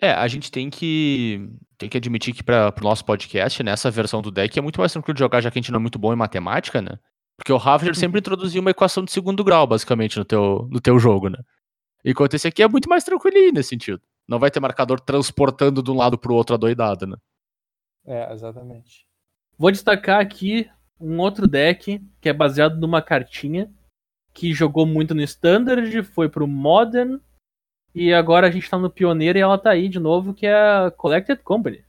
[0.00, 4.22] É, a gente tem que tem que admitir que para pro nosso podcast, nessa versão
[4.22, 5.98] do deck é muito mais tranquilo de jogar, já que a gente não é muito
[5.98, 6.98] bom em matemática, né?
[7.40, 10.98] Porque o Ravager sempre introduzia uma equação de segundo grau, basicamente, no teu, no teu
[10.98, 11.38] jogo, né?
[12.04, 14.02] Enquanto esse aqui é muito mais tranquilinho nesse sentido.
[14.28, 17.16] Não vai ter marcador transportando de um lado pro outro adoidado, né?
[18.06, 19.06] É, exatamente.
[19.56, 20.70] Vou destacar aqui
[21.00, 23.72] um outro deck que é baseado numa cartinha
[24.34, 27.18] que jogou muito no Standard, foi pro Modern
[27.94, 30.54] e agora a gente tá no Pioneiro e ela tá aí de novo, que é
[30.54, 31.82] a Collected Company.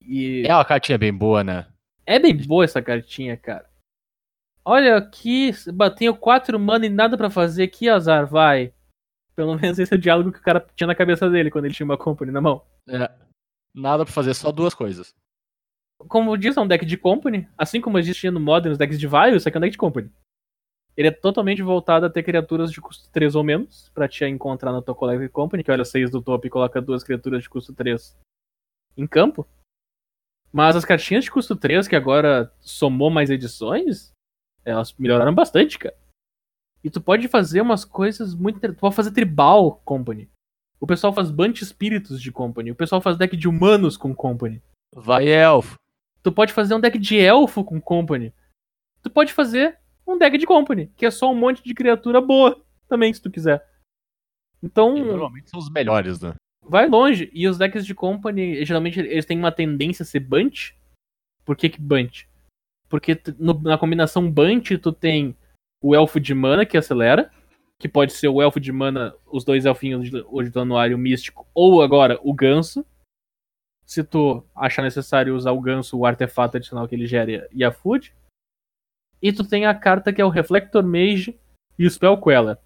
[0.00, 1.66] E É uma cartinha bem boa, né?
[2.06, 3.68] é bem boa essa cartinha, cara.
[4.64, 5.50] Olha aqui,
[5.98, 8.72] tenho quatro mana e nada pra fazer, que azar, vai.
[9.34, 11.74] Pelo menos esse é o diálogo que o cara tinha na cabeça dele quando ele
[11.74, 12.64] tinha uma Company na mão.
[12.88, 13.10] É.
[13.74, 15.14] Nada pra fazer, só duas coisas.
[16.08, 19.06] como diz, é um deck de Company, assim como existia no Modern os decks de
[19.06, 20.10] Vaio, isso aqui é um deck de Company.
[20.96, 24.72] Ele é totalmente voltado a ter criaturas de custo 3 ou menos, pra te encontrar
[24.72, 27.74] na tua Collected Company, que olha 6 do topo e coloca duas criaturas de custo
[27.74, 28.16] 3
[28.96, 29.48] em campo.
[30.52, 34.12] Mas as cartinhas de custo 3, que agora somou mais edições,
[34.64, 35.96] elas melhoraram bastante, cara.
[36.84, 38.60] E tu pode fazer umas coisas muito.
[38.60, 40.28] Tu pode fazer tribal Company.
[40.80, 42.72] O pessoal faz Bunch Espíritos de Company.
[42.72, 44.60] O pessoal faz deck de humanos com Company.
[44.92, 45.76] Vai, elfo.
[46.22, 48.32] Tu pode fazer um deck de elfo com Company.
[49.02, 52.60] Tu pode fazer um deck de Company, que é só um monte de criatura boa
[52.88, 53.64] também, se tu quiser.
[54.62, 56.34] Então, E normalmente são os melhores, né?
[56.64, 57.30] vai longe.
[57.32, 60.74] E os decks de Company, geralmente, eles têm uma tendência a ser Bunch.
[61.44, 62.28] Por que que Bunch?
[62.92, 65.34] Porque no- na combinação Bunch, tu tem
[65.82, 67.30] o Elfo de Mana, que acelera.
[67.80, 71.48] Que pode ser o Elfo de Mana, os dois elfinhos hoje do anuário místico.
[71.54, 72.84] Ou agora, o Ganso.
[73.86, 77.72] Se tu achar necessário usar o Ganso, o artefato adicional que ele gera e a
[77.72, 78.14] Food.
[79.22, 81.40] E tu tem a carta que é o Reflector Mage
[81.78, 82.58] e o Spell Queller.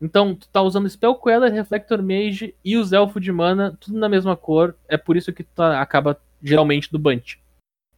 [0.00, 4.08] Então, tu tá usando Spell Queller, Reflector Mage e os Elfo de Mana, tudo na
[4.08, 4.74] mesma cor.
[4.88, 7.38] É por isso que tu tá- acaba geralmente do Bunch.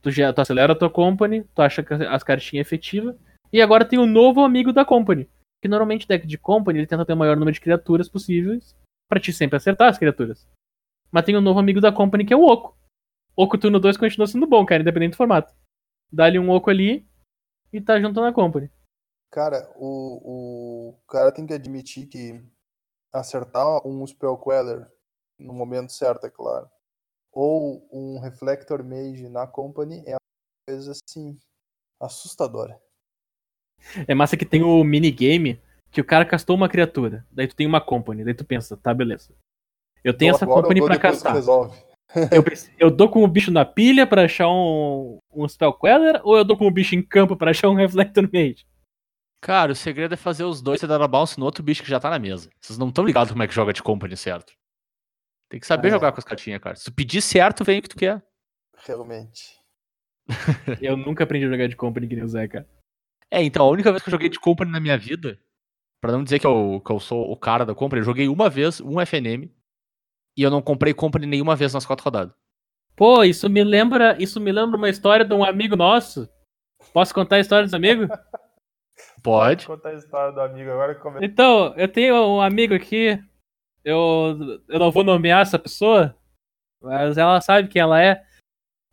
[0.02, 3.16] Tu, já, tu acelera a tua Company, tu acha as cartinhas é efetiva.
[3.52, 5.28] E agora tem o novo amigo da Company.
[5.62, 8.76] Que normalmente deck de Company ele tenta ter o maior número de criaturas possíveis
[9.08, 10.48] pra te sempre acertar as criaturas.
[11.10, 12.76] Mas tem o novo amigo da Company que é o Oco.
[13.36, 15.54] Oco turno 2 continua sendo bom, cara, independente do formato.
[16.10, 17.06] Dá-lhe um Oco ali
[17.72, 18.70] e tá junto na Company.
[19.30, 22.42] Cara, o, o cara tem que admitir que
[23.12, 24.90] acertar um Spell Queller
[25.38, 26.68] no momento certo, é claro,
[27.32, 31.38] ou um Reflector Mage na Company é uma coisa assim
[32.00, 32.78] assustadora.
[34.06, 35.60] É massa que tem o minigame
[35.90, 37.26] que o cara castou uma criatura.
[37.30, 38.24] Daí tu tem uma company.
[38.24, 39.34] Daí tu pensa, tá, beleza.
[40.04, 41.34] Eu tenho Então essa company pra castar.
[41.34, 41.76] Resolve.
[42.30, 42.44] Eu,
[42.78, 46.44] eu dou com o bicho na pilha pra achar um, um Spell Queller ou eu
[46.44, 48.66] dou com o bicho em campo pra achar um Reflector Mage?
[49.40, 51.88] Cara, o segredo é fazer os dois e dar a bounce no outro bicho que
[51.88, 52.50] já tá na mesa.
[52.60, 54.52] Vocês não estão ligados como é que joga de company certo.
[55.52, 55.90] Tem que saber É.
[55.90, 56.74] jogar com as cartinhas, cara.
[56.74, 58.22] Se tu pedir certo, vem o que tu quer.
[58.86, 59.60] Realmente.
[60.80, 62.66] Eu nunca aprendi a jogar de company que nem o Zé, cara.
[63.30, 65.38] É, então, a única vez que eu joguei de Company na minha vida,
[66.00, 68.48] pra não dizer que eu, que eu sou o cara da Company, eu joguei uma
[68.48, 69.50] vez, um FNM,
[70.36, 72.34] e eu não comprei Company nenhuma vez nas quatro rodadas.
[72.96, 76.28] Pô, isso me lembra, isso me lembra uma história de um amigo nosso.
[76.94, 78.08] Posso contar a história dos amigos?
[79.22, 79.66] Pode.
[79.66, 83.22] contar a história do amigo agora que Então, eu tenho um amigo aqui.
[83.84, 86.16] Eu, eu não vou nomear essa pessoa,
[86.80, 88.24] mas ela sabe quem ela é.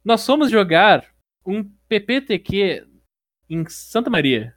[0.04, 1.14] Nós fomos jogar
[1.46, 2.88] um PPTQ
[3.50, 4.56] em Santa Maria.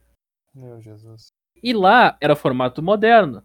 [0.54, 1.28] Meu Jesus.
[1.62, 3.44] E lá era formato moderno.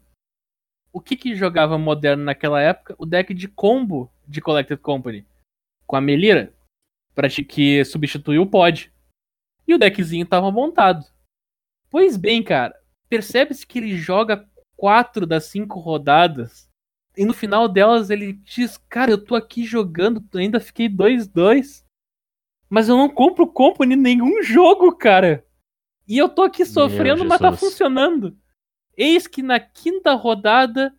[0.92, 2.96] O que que jogava moderno naquela época?
[2.98, 5.26] O deck de combo de Collected Company.
[5.86, 6.54] Com a Melira.
[7.14, 8.92] Pra ti- que substituiu o pod.
[9.68, 11.06] E o deckzinho tava montado.
[11.90, 12.80] Pois bem, cara.
[13.10, 16.67] Percebe-se que ele joga quatro das cinco rodadas.
[17.18, 21.84] E no final delas ele diz: Cara, eu tô aqui jogando, ainda fiquei 2-2.
[22.70, 25.44] Mas eu não compro Company em nenhum jogo, cara.
[26.08, 28.38] E eu tô aqui sofrendo, mas tá funcionando.
[28.96, 30.94] Eis que na quinta rodada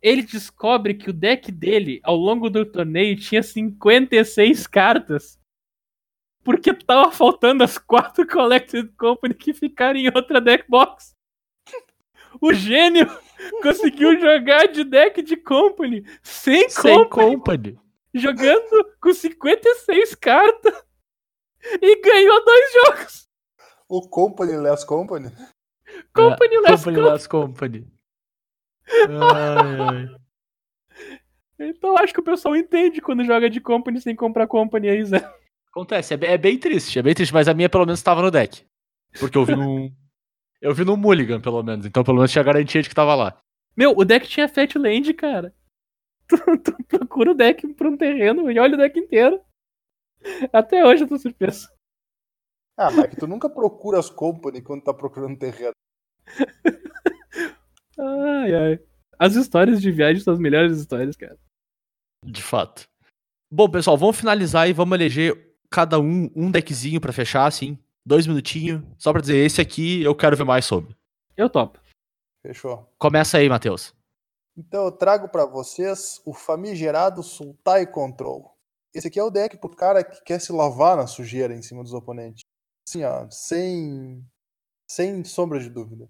[0.00, 5.40] ele descobre que o deck dele, ao longo do torneio, tinha 56 cartas.
[6.42, 11.13] Porque tava faltando as quatro Collected Company que ficaram em outra deck box.
[12.40, 13.06] O gênio
[13.62, 17.78] conseguiu jogar de deck de Company sem, Sem company, Company.
[18.14, 20.74] jogando com 56 cartas.
[21.80, 23.28] E ganhou dois jogos.
[23.88, 25.30] O Company Less Company?
[26.12, 27.10] Company Less Company Company.
[27.12, 27.86] Less Company.
[29.32, 30.16] Ai, ai.
[31.58, 35.26] Então acho que o pessoal entende quando joga de Company sem comprar Company aí, Zé.
[35.70, 38.22] Acontece, é bem, é bem triste, é bem triste, mas a minha pelo menos tava
[38.22, 38.64] no deck.
[39.18, 39.90] Porque eu vi num.
[40.64, 41.84] Eu vi no Mulligan, pelo menos.
[41.84, 43.38] Então pelo menos tinha garantia de que tava lá.
[43.76, 45.54] Meu, o deck tinha Fat Land, cara.
[46.26, 49.42] Tu, tu procura o deck pra um terreno e olha o deck inteiro.
[50.50, 51.68] Até hoje eu tô surpreso.
[52.78, 55.74] Ah, mas é que tu nunca procura as Company quando tá procurando terreno.
[57.98, 58.80] Ai, ai.
[59.18, 61.38] As histórias de viagem são as melhores histórias, cara.
[62.24, 62.88] De fato.
[63.48, 67.78] Bom, pessoal, vamos finalizar e vamos eleger cada um um deckzinho pra fechar, assim.
[68.06, 68.82] Dois minutinhos.
[68.98, 70.94] Só pra dizer, esse aqui eu quero ver mais sobre.
[71.36, 71.80] Eu topo.
[72.42, 72.92] Fechou.
[72.98, 73.94] Começa aí, Matheus.
[74.56, 78.54] Então eu trago pra vocês o famigerado Sultai Control.
[78.94, 81.82] Esse aqui é o deck pro cara que quer se lavar na sujeira em cima
[81.82, 82.42] dos oponentes.
[82.86, 84.24] Assim, ó, sem
[84.88, 86.08] sem sombra de dúvida.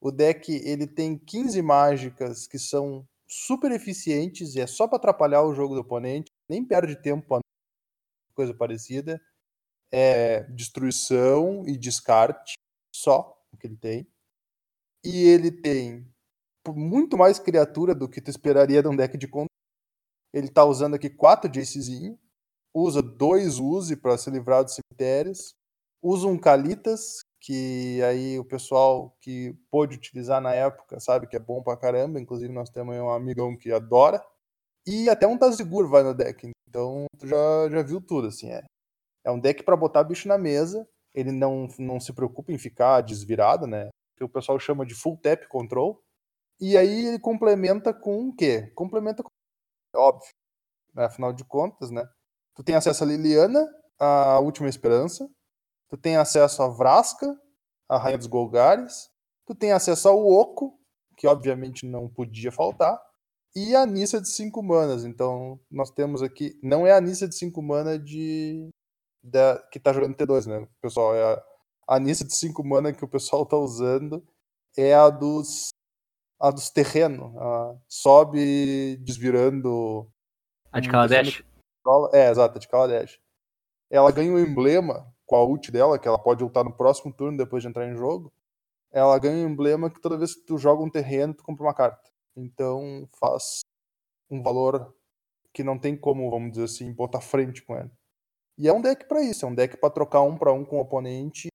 [0.00, 5.42] O deck ele tem 15 mágicas que são super eficientes e é só pra atrapalhar
[5.42, 7.40] o jogo do oponente, nem perde tempo a
[8.34, 9.20] coisa parecida.
[9.92, 12.54] É destruição e descarte,
[12.94, 14.06] só o que ele tem.
[15.04, 16.06] E ele tem
[16.68, 19.48] muito mais criatura do que tu esperaria de um deck de controle.
[20.32, 22.18] Ele tá usando aqui 4 Jacezinho,
[22.74, 25.54] usa dois Use para se livrar dos cemitérios,
[26.02, 31.40] usa um Calitas, que aí o pessoal que pôde utilizar na época sabe que é
[31.40, 34.24] bom pra caramba, inclusive nós temos um amigão que adora,
[34.86, 38.64] e até um Taziguro vai no deck, então tu já, já viu tudo, assim, é.
[39.24, 43.00] É um deck para botar bicho na mesa, ele não, não se preocupa em ficar
[43.00, 46.00] desvirado, né, que o pessoal chama de full tap control,
[46.60, 48.70] e aí ele complementa com o quê?
[48.74, 49.30] Complementa com.
[49.96, 50.30] Óbvio.
[50.94, 51.06] Né?
[51.06, 52.06] Afinal de contas, né?
[52.54, 53.66] Tu tem acesso a Liliana,
[53.98, 55.26] a Última Esperança.
[55.88, 57.34] Tu tem acesso a Vrasca,
[57.88, 59.08] a Rainha dos Golgares.
[59.46, 60.78] Tu tem acesso ao Oco,
[61.16, 63.00] que obviamente não podia faltar.
[63.56, 65.04] E a Nissa de 5 manas.
[65.04, 66.60] Então, nós temos aqui.
[66.62, 68.68] Não é a Nissa de 5 mana de.
[69.22, 70.66] Da, que tá jogando T2, né?
[70.80, 71.44] Pessoal, é a,
[71.96, 74.26] a Nissa de 5 mana que o pessoal tá usando
[74.76, 75.70] é a dos
[76.40, 77.32] a dos terrenos.
[77.86, 80.10] sobe desvirando.
[80.72, 81.44] A de Hum, Kaladesh.
[82.12, 83.20] É, exato, a de Kaladesh.
[83.90, 87.36] Ela ganha um emblema com a ult dela, que ela pode ultar no próximo turno
[87.36, 88.32] depois de entrar em jogo.
[88.90, 91.74] Ela ganha um emblema que toda vez que tu joga um terreno, tu compra uma
[91.74, 92.10] carta.
[92.34, 93.60] Então faz
[94.30, 94.94] um valor
[95.52, 97.90] que não tem como, vamos dizer assim, botar frente com ela.
[98.60, 100.76] E é um deck pra isso, é um deck pra trocar um pra um com
[100.76, 101.48] o oponente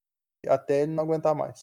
[0.48, 1.60] até ele não aguentar mais.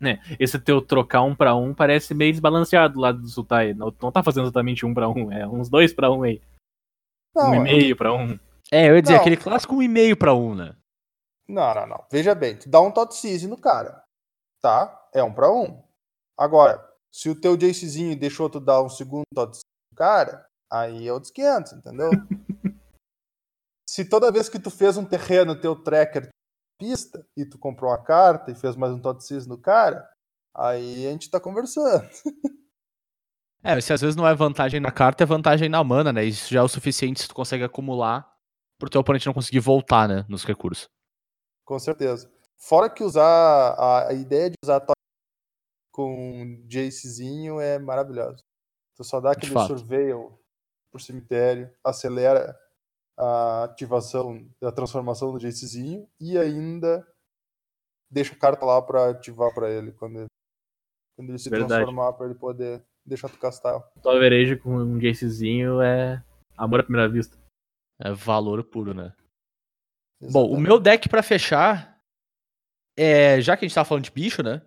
[0.00, 0.18] Né?
[0.38, 3.74] Esse teu trocar um pra um parece meio desbalanceado lá do Sultai.
[3.74, 6.40] Não, não tá fazendo exatamente um pra um, é uns dois pra um aí.
[7.34, 8.38] Não, um e é- meio pra um.
[8.70, 9.20] É, eu ia dizer, Não.
[9.20, 10.74] aquele clássico um e meio pra um, né?
[11.48, 12.04] Não, não, não.
[12.10, 14.02] Veja bem, tu dá um Tot Seize no cara,
[14.62, 15.08] tá?
[15.14, 15.82] É um pra um.
[16.38, 21.08] Agora, se o teu Jacezinho deixou tu dar um segundo Tot Seize no cara, aí
[21.08, 22.10] é outros 500, entendeu?
[23.98, 26.28] se toda vez que tu fez um terreno, teu tracker
[26.78, 30.08] pista, e tu comprou uma carta e fez mais um Tot no cara,
[30.54, 32.08] aí a gente tá conversando.
[33.60, 36.24] É, se às vezes não é vantagem na carta, é vantagem na mana, né?
[36.24, 38.24] Isso já é o suficiente se tu consegue acumular
[38.78, 40.24] pro teu oponente não conseguir voltar, né?
[40.28, 40.88] Nos recursos.
[41.64, 42.30] Com certeza.
[42.56, 44.80] Fora que usar a, ideia de usar
[45.90, 48.38] com Jacezinho é maravilhosa.
[48.94, 50.40] Tu só dá aquele surveil
[50.92, 52.56] por cemitério, acelera
[53.18, 57.06] a ativação, a transformação do Jacezinho e ainda
[58.10, 60.26] deixa a carta lá pra ativar pra ele quando ele,
[61.16, 61.74] quando ele se Verdade.
[61.74, 63.76] transformar pra ele poder deixar tu castar.
[64.04, 66.22] O Average com um Jacezinho é
[66.56, 67.36] amor à primeira vista.
[68.00, 69.12] É valor puro, né?
[70.20, 70.62] Bom, o Exatamente.
[70.62, 72.00] meu deck pra fechar
[72.96, 74.62] é, já que a gente tava falando de bicho, né?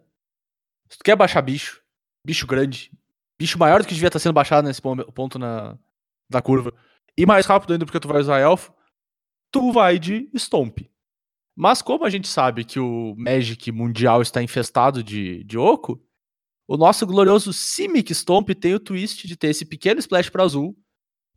[0.90, 1.82] Se tu quer baixar bicho,
[2.26, 2.92] bicho grande,
[3.40, 5.78] bicho maior do que devia estar sendo baixado nesse pon- ponto na,
[6.30, 6.74] da curva,
[7.18, 8.74] e mais rápido ainda porque tu vai usar elfo,
[9.52, 10.80] tu vai de Stomp.
[11.56, 16.02] Mas como a gente sabe que o Magic Mundial está infestado de, de oco,
[16.68, 20.76] o nosso glorioso Simic Stomp tem o twist de ter esse pequeno splash para azul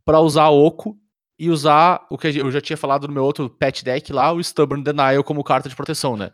[0.05, 0.97] para usar oco
[1.37, 4.41] e usar o que eu já tinha falado no meu outro pet deck lá, o
[4.41, 6.31] Stubborn Denial como carta de proteção, né?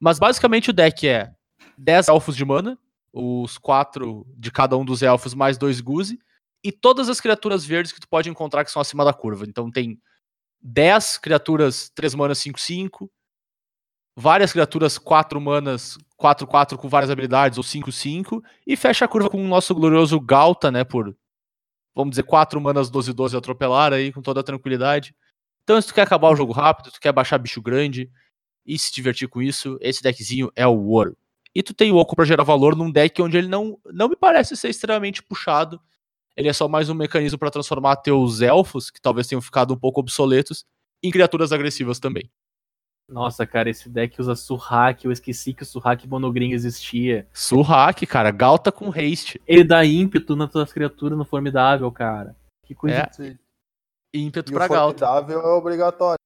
[0.00, 1.30] Mas basicamente o deck é
[1.76, 2.78] 10 elfos de mana,
[3.12, 6.18] os 4 de cada um dos elfos mais 2 Guzi,
[6.62, 9.44] e todas as criaturas verdes que tu pode encontrar que são acima da curva.
[9.46, 10.00] Então tem
[10.60, 13.08] 10 criaturas 3 manas 5-5,
[14.16, 19.42] várias criaturas 4 manas 4-4 com várias habilidades, ou 5-5, e fecha a curva com
[19.42, 21.16] o nosso glorioso Galta, né, por,
[21.94, 25.14] vamos dizer, 4 manas 12-12 atropelar aí, com toda a tranquilidade.
[25.64, 28.10] Então se tu quer acabar o jogo rápido, tu quer baixar bicho grande
[28.66, 31.16] e se divertir com isso, esse deckzinho é o ouro.
[31.54, 34.16] E tu tem o Oco pra gerar valor num deck onde ele não, não me
[34.16, 35.80] parece ser extremamente puxado.
[36.36, 39.76] Ele é só mais um mecanismo pra transformar teus elfos, que talvez tenham ficado um
[39.76, 40.64] pouco obsoletos,
[41.02, 42.30] em criaturas agressivas também.
[43.08, 45.04] Nossa, cara, esse deck usa Surrak.
[45.04, 47.28] Eu esqueci que o Surrak Monogreen existia.
[47.32, 49.40] Surrak, cara, Galta com haste.
[49.46, 52.36] Ele dá ímpeto nas tuas criaturas no Formidável, cara.
[52.64, 53.10] Que coisa.
[53.18, 53.36] É.
[54.14, 55.06] Ímpeto E pra o Galta.
[55.06, 56.18] formidável é obrigatório.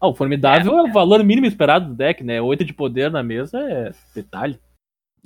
[0.00, 0.82] Ah, o Formidável é.
[0.82, 2.40] o valor mínimo esperado do deck, né?
[2.40, 4.58] 8 de poder na mesa é detalhe.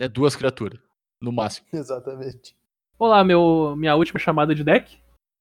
[0.00, 0.80] É duas criaturas,
[1.20, 1.66] no máximo.
[1.72, 2.56] Exatamente.
[3.00, 4.98] Olá, meu, minha última chamada de deck.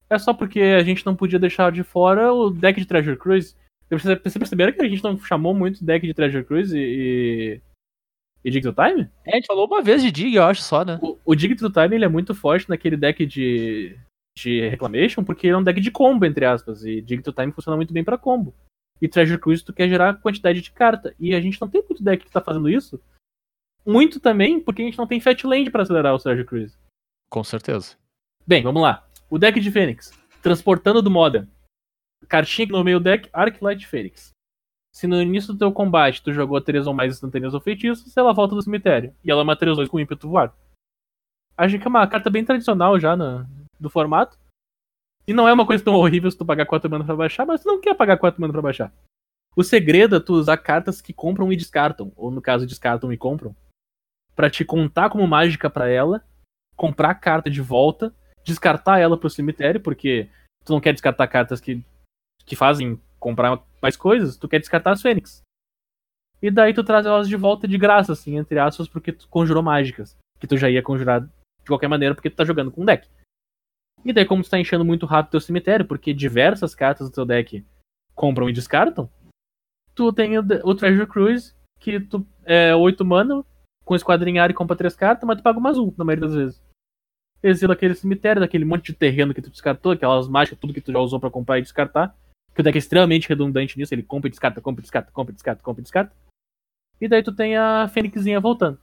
[0.10, 3.54] É só porque a gente não podia deixar de fora o deck de Treasure Cruise.
[3.90, 7.60] Vocês perceberam que a gente não chamou muito deck de Treasure Cruise e.
[8.46, 9.10] e, Dig to Time?
[9.26, 11.00] É, a gente falou uma vez de Dig, eu acho só, né?
[11.02, 13.94] O, o Dig to Time ele é muito forte naquele deck de,
[14.38, 16.86] de Reclamation, porque ele é um deck de combo, entre aspas.
[16.86, 18.56] E Dig to Time funciona muito bem pra combo.
[19.02, 21.14] E Treasure Cruise tu quer gerar quantidade de carta.
[21.20, 23.02] E a gente não tem muito deck que tá fazendo isso.
[23.86, 26.78] Muito também porque a gente não tem Fat Land pra acelerar o Treasure Cruise.
[27.30, 27.96] Com certeza.
[28.46, 29.08] Bem, vamos lá.
[29.30, 30.12] O deck de Fênix.
[30.42, 31.48] Transportando do Modern.
[32.28, 34.32] Cartinha que nomeia o deck, Arclight Fênix.
[34.92, 38.34] Se no início do teu combate tu jogou 3 ou mais instantâneas ou feitiços, ela
[38.34, 39.16] volta do cemitério.
[39.24, 40.54] E ela é uma 3-2 com ímpeto voar.
[41.56, 43.46] Acho que é uma carta bem tradicional já no,
[43.80, 44.38] do formato.
[45.28, 47.62] E não é uma coisa tão horrível se tu pagar 4 mana pra baixar, mas
[47.62, 48.92] tu não quer pagar 4 mana pra baixar.
[49.56, 53.18] O segredo é tu usar cartas que compram e descartam, ou no caso descartam e
[53.18, 53.56] compram,
[54.36, 56.24] pra te contar como mágica pra ela,
[56.80, 60.30] comprar a carta de volta, descartar ela pro cemitério, porque
[60.64, 61.84] tu não quer descartar cartas que,
[62.46, 65.42] que fazem comprar mais coisas, tu quer descartar as Fênix.
[66.42, 69.62] E daí tu traz elas de volta de graça, assim, entre aspas, porque tu conjurou
[69.62, 70.16] mágicas.
[70.40, 73.10] Que tu já ia conjurar de qualquer maneira, porque tu tá jogando com um deck.
[74.06, 77.26] E daí, como tu tá enchendo muito rápido teu cemitério, porque diversas cartas do teu
[77.26, 77.66] deck
[78.16, 79.10] compram e descartam,
[79.94, 83.44] tu tem o, Treasure Cruise, que tu é 8 mana,
[83.84, 86.69] com esquadrinhar e compra 3 cartas, mas tu paga uma azul, na maioria das vezes.
[87.42, 90.92] Exila aquele cemitério, daquele monte de terreno que tu descartou, aquelas mágicas, tudo que tu
[90.92, 92.16] já usou pra comprar e descartar.
[92.54, 95.32] Que o deck é extremamente redundante nisso, ele compra e descarta, compra e descarta, compra
[95.32, 96.14] e descarta, compra e descarta.
[97.00, 98.78] E daí tu tem a Fênixzinha voltando.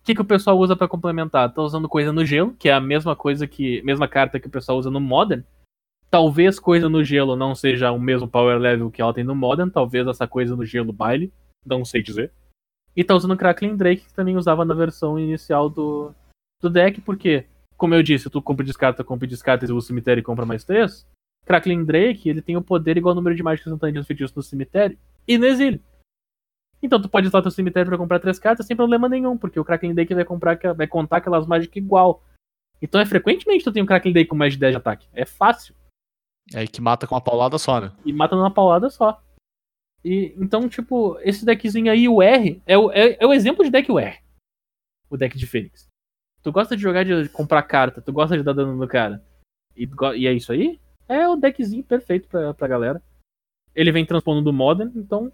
[0.00, 1.52] O que, que o pessoal usa pra complementar?
[1.52, 3.80] Tá usando coisa no gelo, que é a mesma coisa que.
[3.82, 5.44] mesma carta que o pessoal usa no Modern.
[6.10, 9.70] Talvez coisa no gelo não seja o mesmo power level que ela tem no Modern,
[9.70, 11.32] talvez essa coisa no gelo baile,
[11.64, 12.32] não sei dizer.
[12.94, 16.12] E tá usando Crackling Drake, que também usava na versão inicial do,
[16.60, 17.46] do deck, porque,
[17.82, 20.46] como eu disse, tu compra e descarta, compra e descarta, exila o cemitério e compra
[20.46, 21.04] mais três.
[21.44, 24.96] Crackling Drake, ele tem o poder igual ao número de mágicas instantâneas feitiços no cemitério
[25.26, 25.82] e no exílio.
[26.80, 29.64] Então tu pode usar teu cemitério pra comprar três cartas sem problema nenhum, porque o
[29.64, 32.22] Crackling Drake vai, comprar, vai contar aquelas mágicas igual.
[32.80, 35.08] Então é frequentemente tu tem um Crackling Drake com mais de 10 de ataque.
[35.12, 35.74] É fácil.
[36.54, 37.90] É que mata com uma paulada só, né?
[38.04, 39.20] E mata numa paulada só.
[40.04, 43.72] E, então, tipo, esse deckzinho aí, o R, é o, é, é o exemplo de
[43.72, 44.14] deck UR.
[45.10, 45.91] O deck de Fênix.
[46.42, 49.22] Tu gosta de jogar de comprar carta, tu gosta de dar dano no cara.
[49.76, 50.80] E, e é isso aí?
[51.08, 53.02] É o deckzinho perfeito pra, pra galera.
[53.74, 55.32] Ele vem transpondo do Modern, então.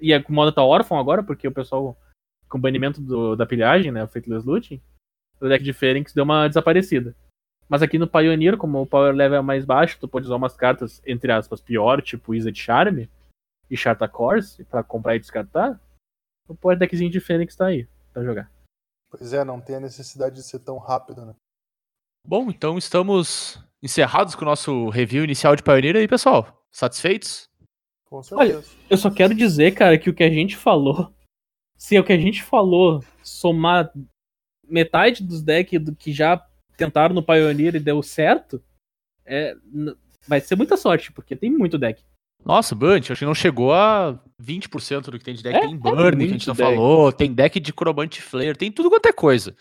[0.00, 1.98] E é, o Modern tá órfão agora, porque o pessoal,
[2.48, 4.04] com o banimento do- da pilhagem, né?
[4.04, 4.80] O Faithless Looting,
[5.40, 7.14] o deck de Fênix deu uma desaparecida.
[7.68, 10.56] Mas aqui no Pioneer, como o power level é mais baixo, tu pode usar umas
[10.56, 13.10] cartas, entre aspas, pior, tipo Isa de Charme.
[13.70, 15.78] e Charta Course pra comprar e descartar,
[16.48, 18.50] o Power Deckzinho de Fênix tá aí pra jogar.
[19.10, 21.34] Pois é, não tem a necessidade de ser tão rápido, né?
[22.24, 26.62] Bom, então estamos encerrados com o nosso review inicial de Pioneer aí, pessoal.
[26.70, 27.48] Satisfeitos?
[28.04, 28.64] Com certeza.
[28.88, 31.12] Eu só quero dizer, cara, que o que a gente falou,
[31.76, 33.90] se é o que a gente falou somar
[34.66, 36.44] metade dos decks do que já
[36.76, 38.62] tentaram no Pioneer e deu certo,
[39.24, 39.54] é,
[40.26, 42.04] vai ser muita sorte, porque tem muito deck.
[42.44, 45.56] Nossa, Bunch, acho que não chegou a 20% do que tem de deck.
[45.56, 46.70] É, tem é Burn, que a gente não deck.
[46.70, 49.56] falou, tem deck de Cromante Flare, tem tudo quanto é coisa.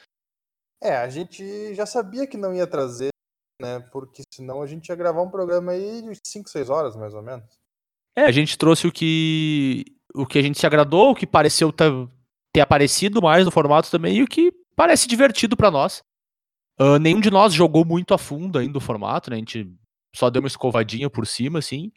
[0.82, 3.09] É, a gente já sabia que não ia trazer,
[3.61, 3.80] né?
[3.91, 7.21] Porque senão a gente ia gravar um programa aí de 5, 6 horas, mais ou
[7.21, 7.45] menos.
[8.15, 11.71] É, a gente trouxe o que o que a gente se agradou, o que pareceu
[11.71, 11.91] ter,
[12.53, 16.01] ter aparecido mais no formato também e o que parece divertido pra nós.
[16.80, 19.36] Ah, nenhum de nós jogou muito a fundo ainda o formato, né?
[19.36, 19.75] A gente
[20.15, 21.91] só deu uma escovadinha por cima, assim.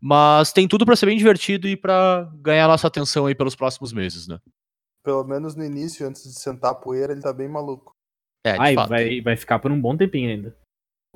[0.00, 3.92] Mas tem tudo pra ser bem divertido e pra ganhar nossa atenção aí pelos próximos
[3.92, 4.38] meses, né?
[5.02, 7.92] Pelo menos no início, antes de sentar a poeira, ele tá bem maluco.
[8.44, 8.88] É, de Ai, fato.
[8.88, 10.56] vai, vai ficar por um bom tempinho ainda.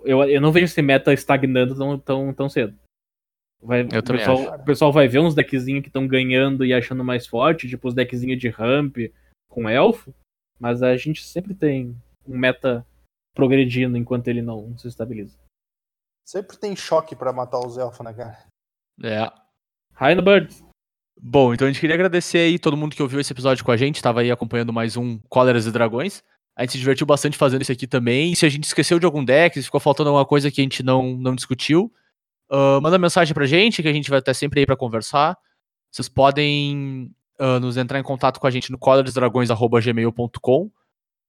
[0.02, 2.76] Eu, eu não vejo esse meta estagnando tão, tão, tão cedo.
[3.62, 4.62] Vai, Eu o, pessoal, acho.
[4.62, 7.94] o pessoal vai ver uns deckzinhos que estão ganhando e achando mais forte, tipo os
[7.94, 8.96] deckzinhos de ramp
[9.48, 10.14] com elfo,
[10.58, 11.94] mas a gente sempre tem
[12.26, 12.86] um meta
[13.34, 15.36] progredindo enquanto ele não se estabiliza.
[16.26, 18.46] Sempre tem choque pra matar os elfos, né, cara?
[19.02, 19.30] É.
[20.22, 20.62] Birds!
[21.22, 23.76] Bom, então a gente queria agradecer aí todo mundo que ouviu esse episódio com a
[23.76, 26.22] gente, tava aí acompanhando mais um Cóleras e Dragões.
[26.56, 28.32] A gente se divertiu bastante fazendo isso aqui também.
[28.32, 30.64] E se a gente esqueceu de algum deck, se ficou faltando alguma coisa que a
[30.64, 31.92] gente não, não discutiu,
[32.50, 35.38] ah, manda mensagem pra gente, que a gente vai estar sempre aí pra conversar.
[35.90, 40.70] Vocês podem ah, nos entrar em contato com a gente no cólerasdragões.gmail.com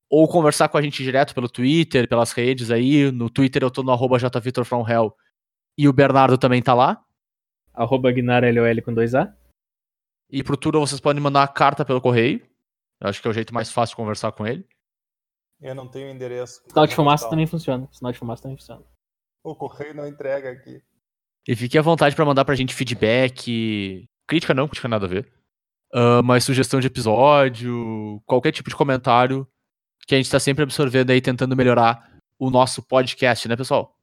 [0.10, 3.12] ou conversar com a gente direto pelo Twitter, pelas redes aí.
[3.12, 5.16] No Twitter eu tô no arroba jvitorfromhell
[5.78, 7.02] e o Bernardo também tá lá.
[7.82, 9.34] Arroba GnarLOL com 2A.
[10.30, 12.42] E pro Turo vocês podem mandar uma carta pelo correio.
[13.00, 14.68] Eu acho que é o jeito mais fácil de conversar com ele.
[15.60, 16.62] Eu não tenho endereço.
[16.68, 17.30] Sinal de fumaça Tá.
[17.32, 17.88] também funciona.
[17.92, 18.84] Sinal de fumaça também funciona.
[19.44, 20.82] O correio não entrega aqui.
[21.48, 24.08] E fique à vontade pra mandar pra gente feedback.
[24.28, 25.32] Crítica não, crítica nada a ver.
[25.94, 29.48] Ah, mas sugestão de episódio, qualquer tipo de comentário
[30.08, 33.98] que a gente tá sempre absorvendo aí, tentando melhorar o nosso podcast, né, pessoal?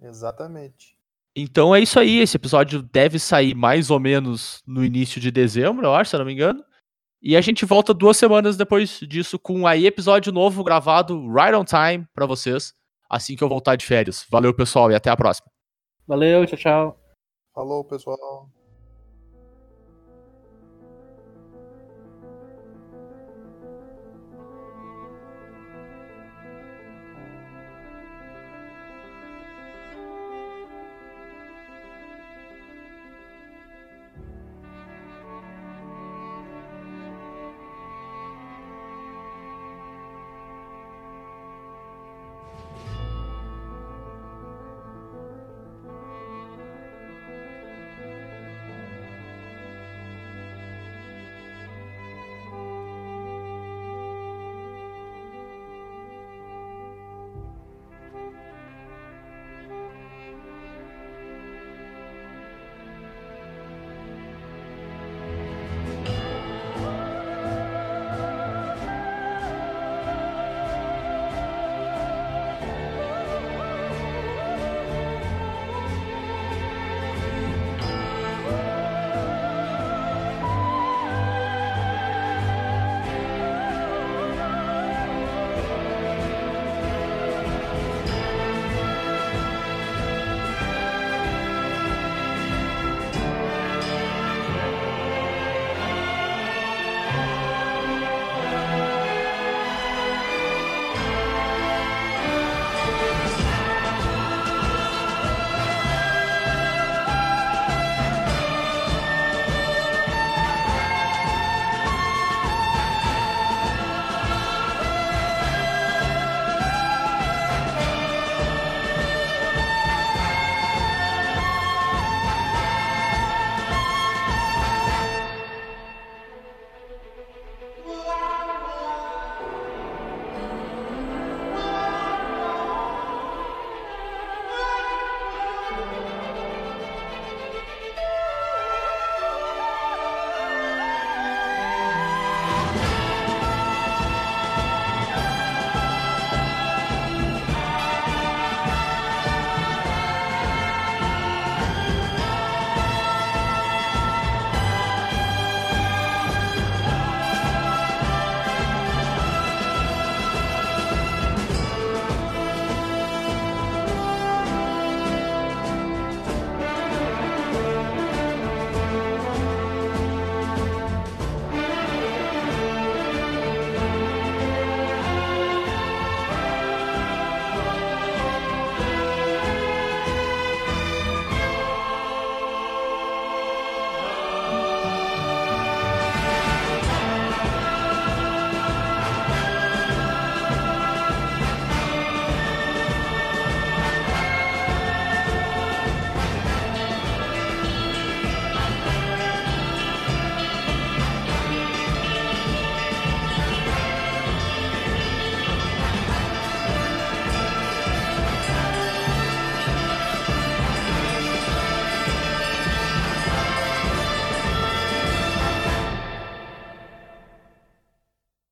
[0.00, 0.97] Exatamente.
[1.40, 2.18] Então é isso aí.
[2.18, 6.18] Esse episódio deve sair mais ou menos no início de dezembro, eu acho, se eu
[6.18, 6.64] não me engano.
[7.22, 11.64] E a gente volta duas semanas depois disso com aí episódio novo gravado right on
[11.64, 12.72] time pra vocês,
[13.10, 14.26] assim que eu voltar de férias.
[14.30, 15.50] Valeu, pessoal, e até a próxima.
[16.06, 17.00] Valeu, tchau, tchau.
[17.54, 18.48] Falou, pessoal.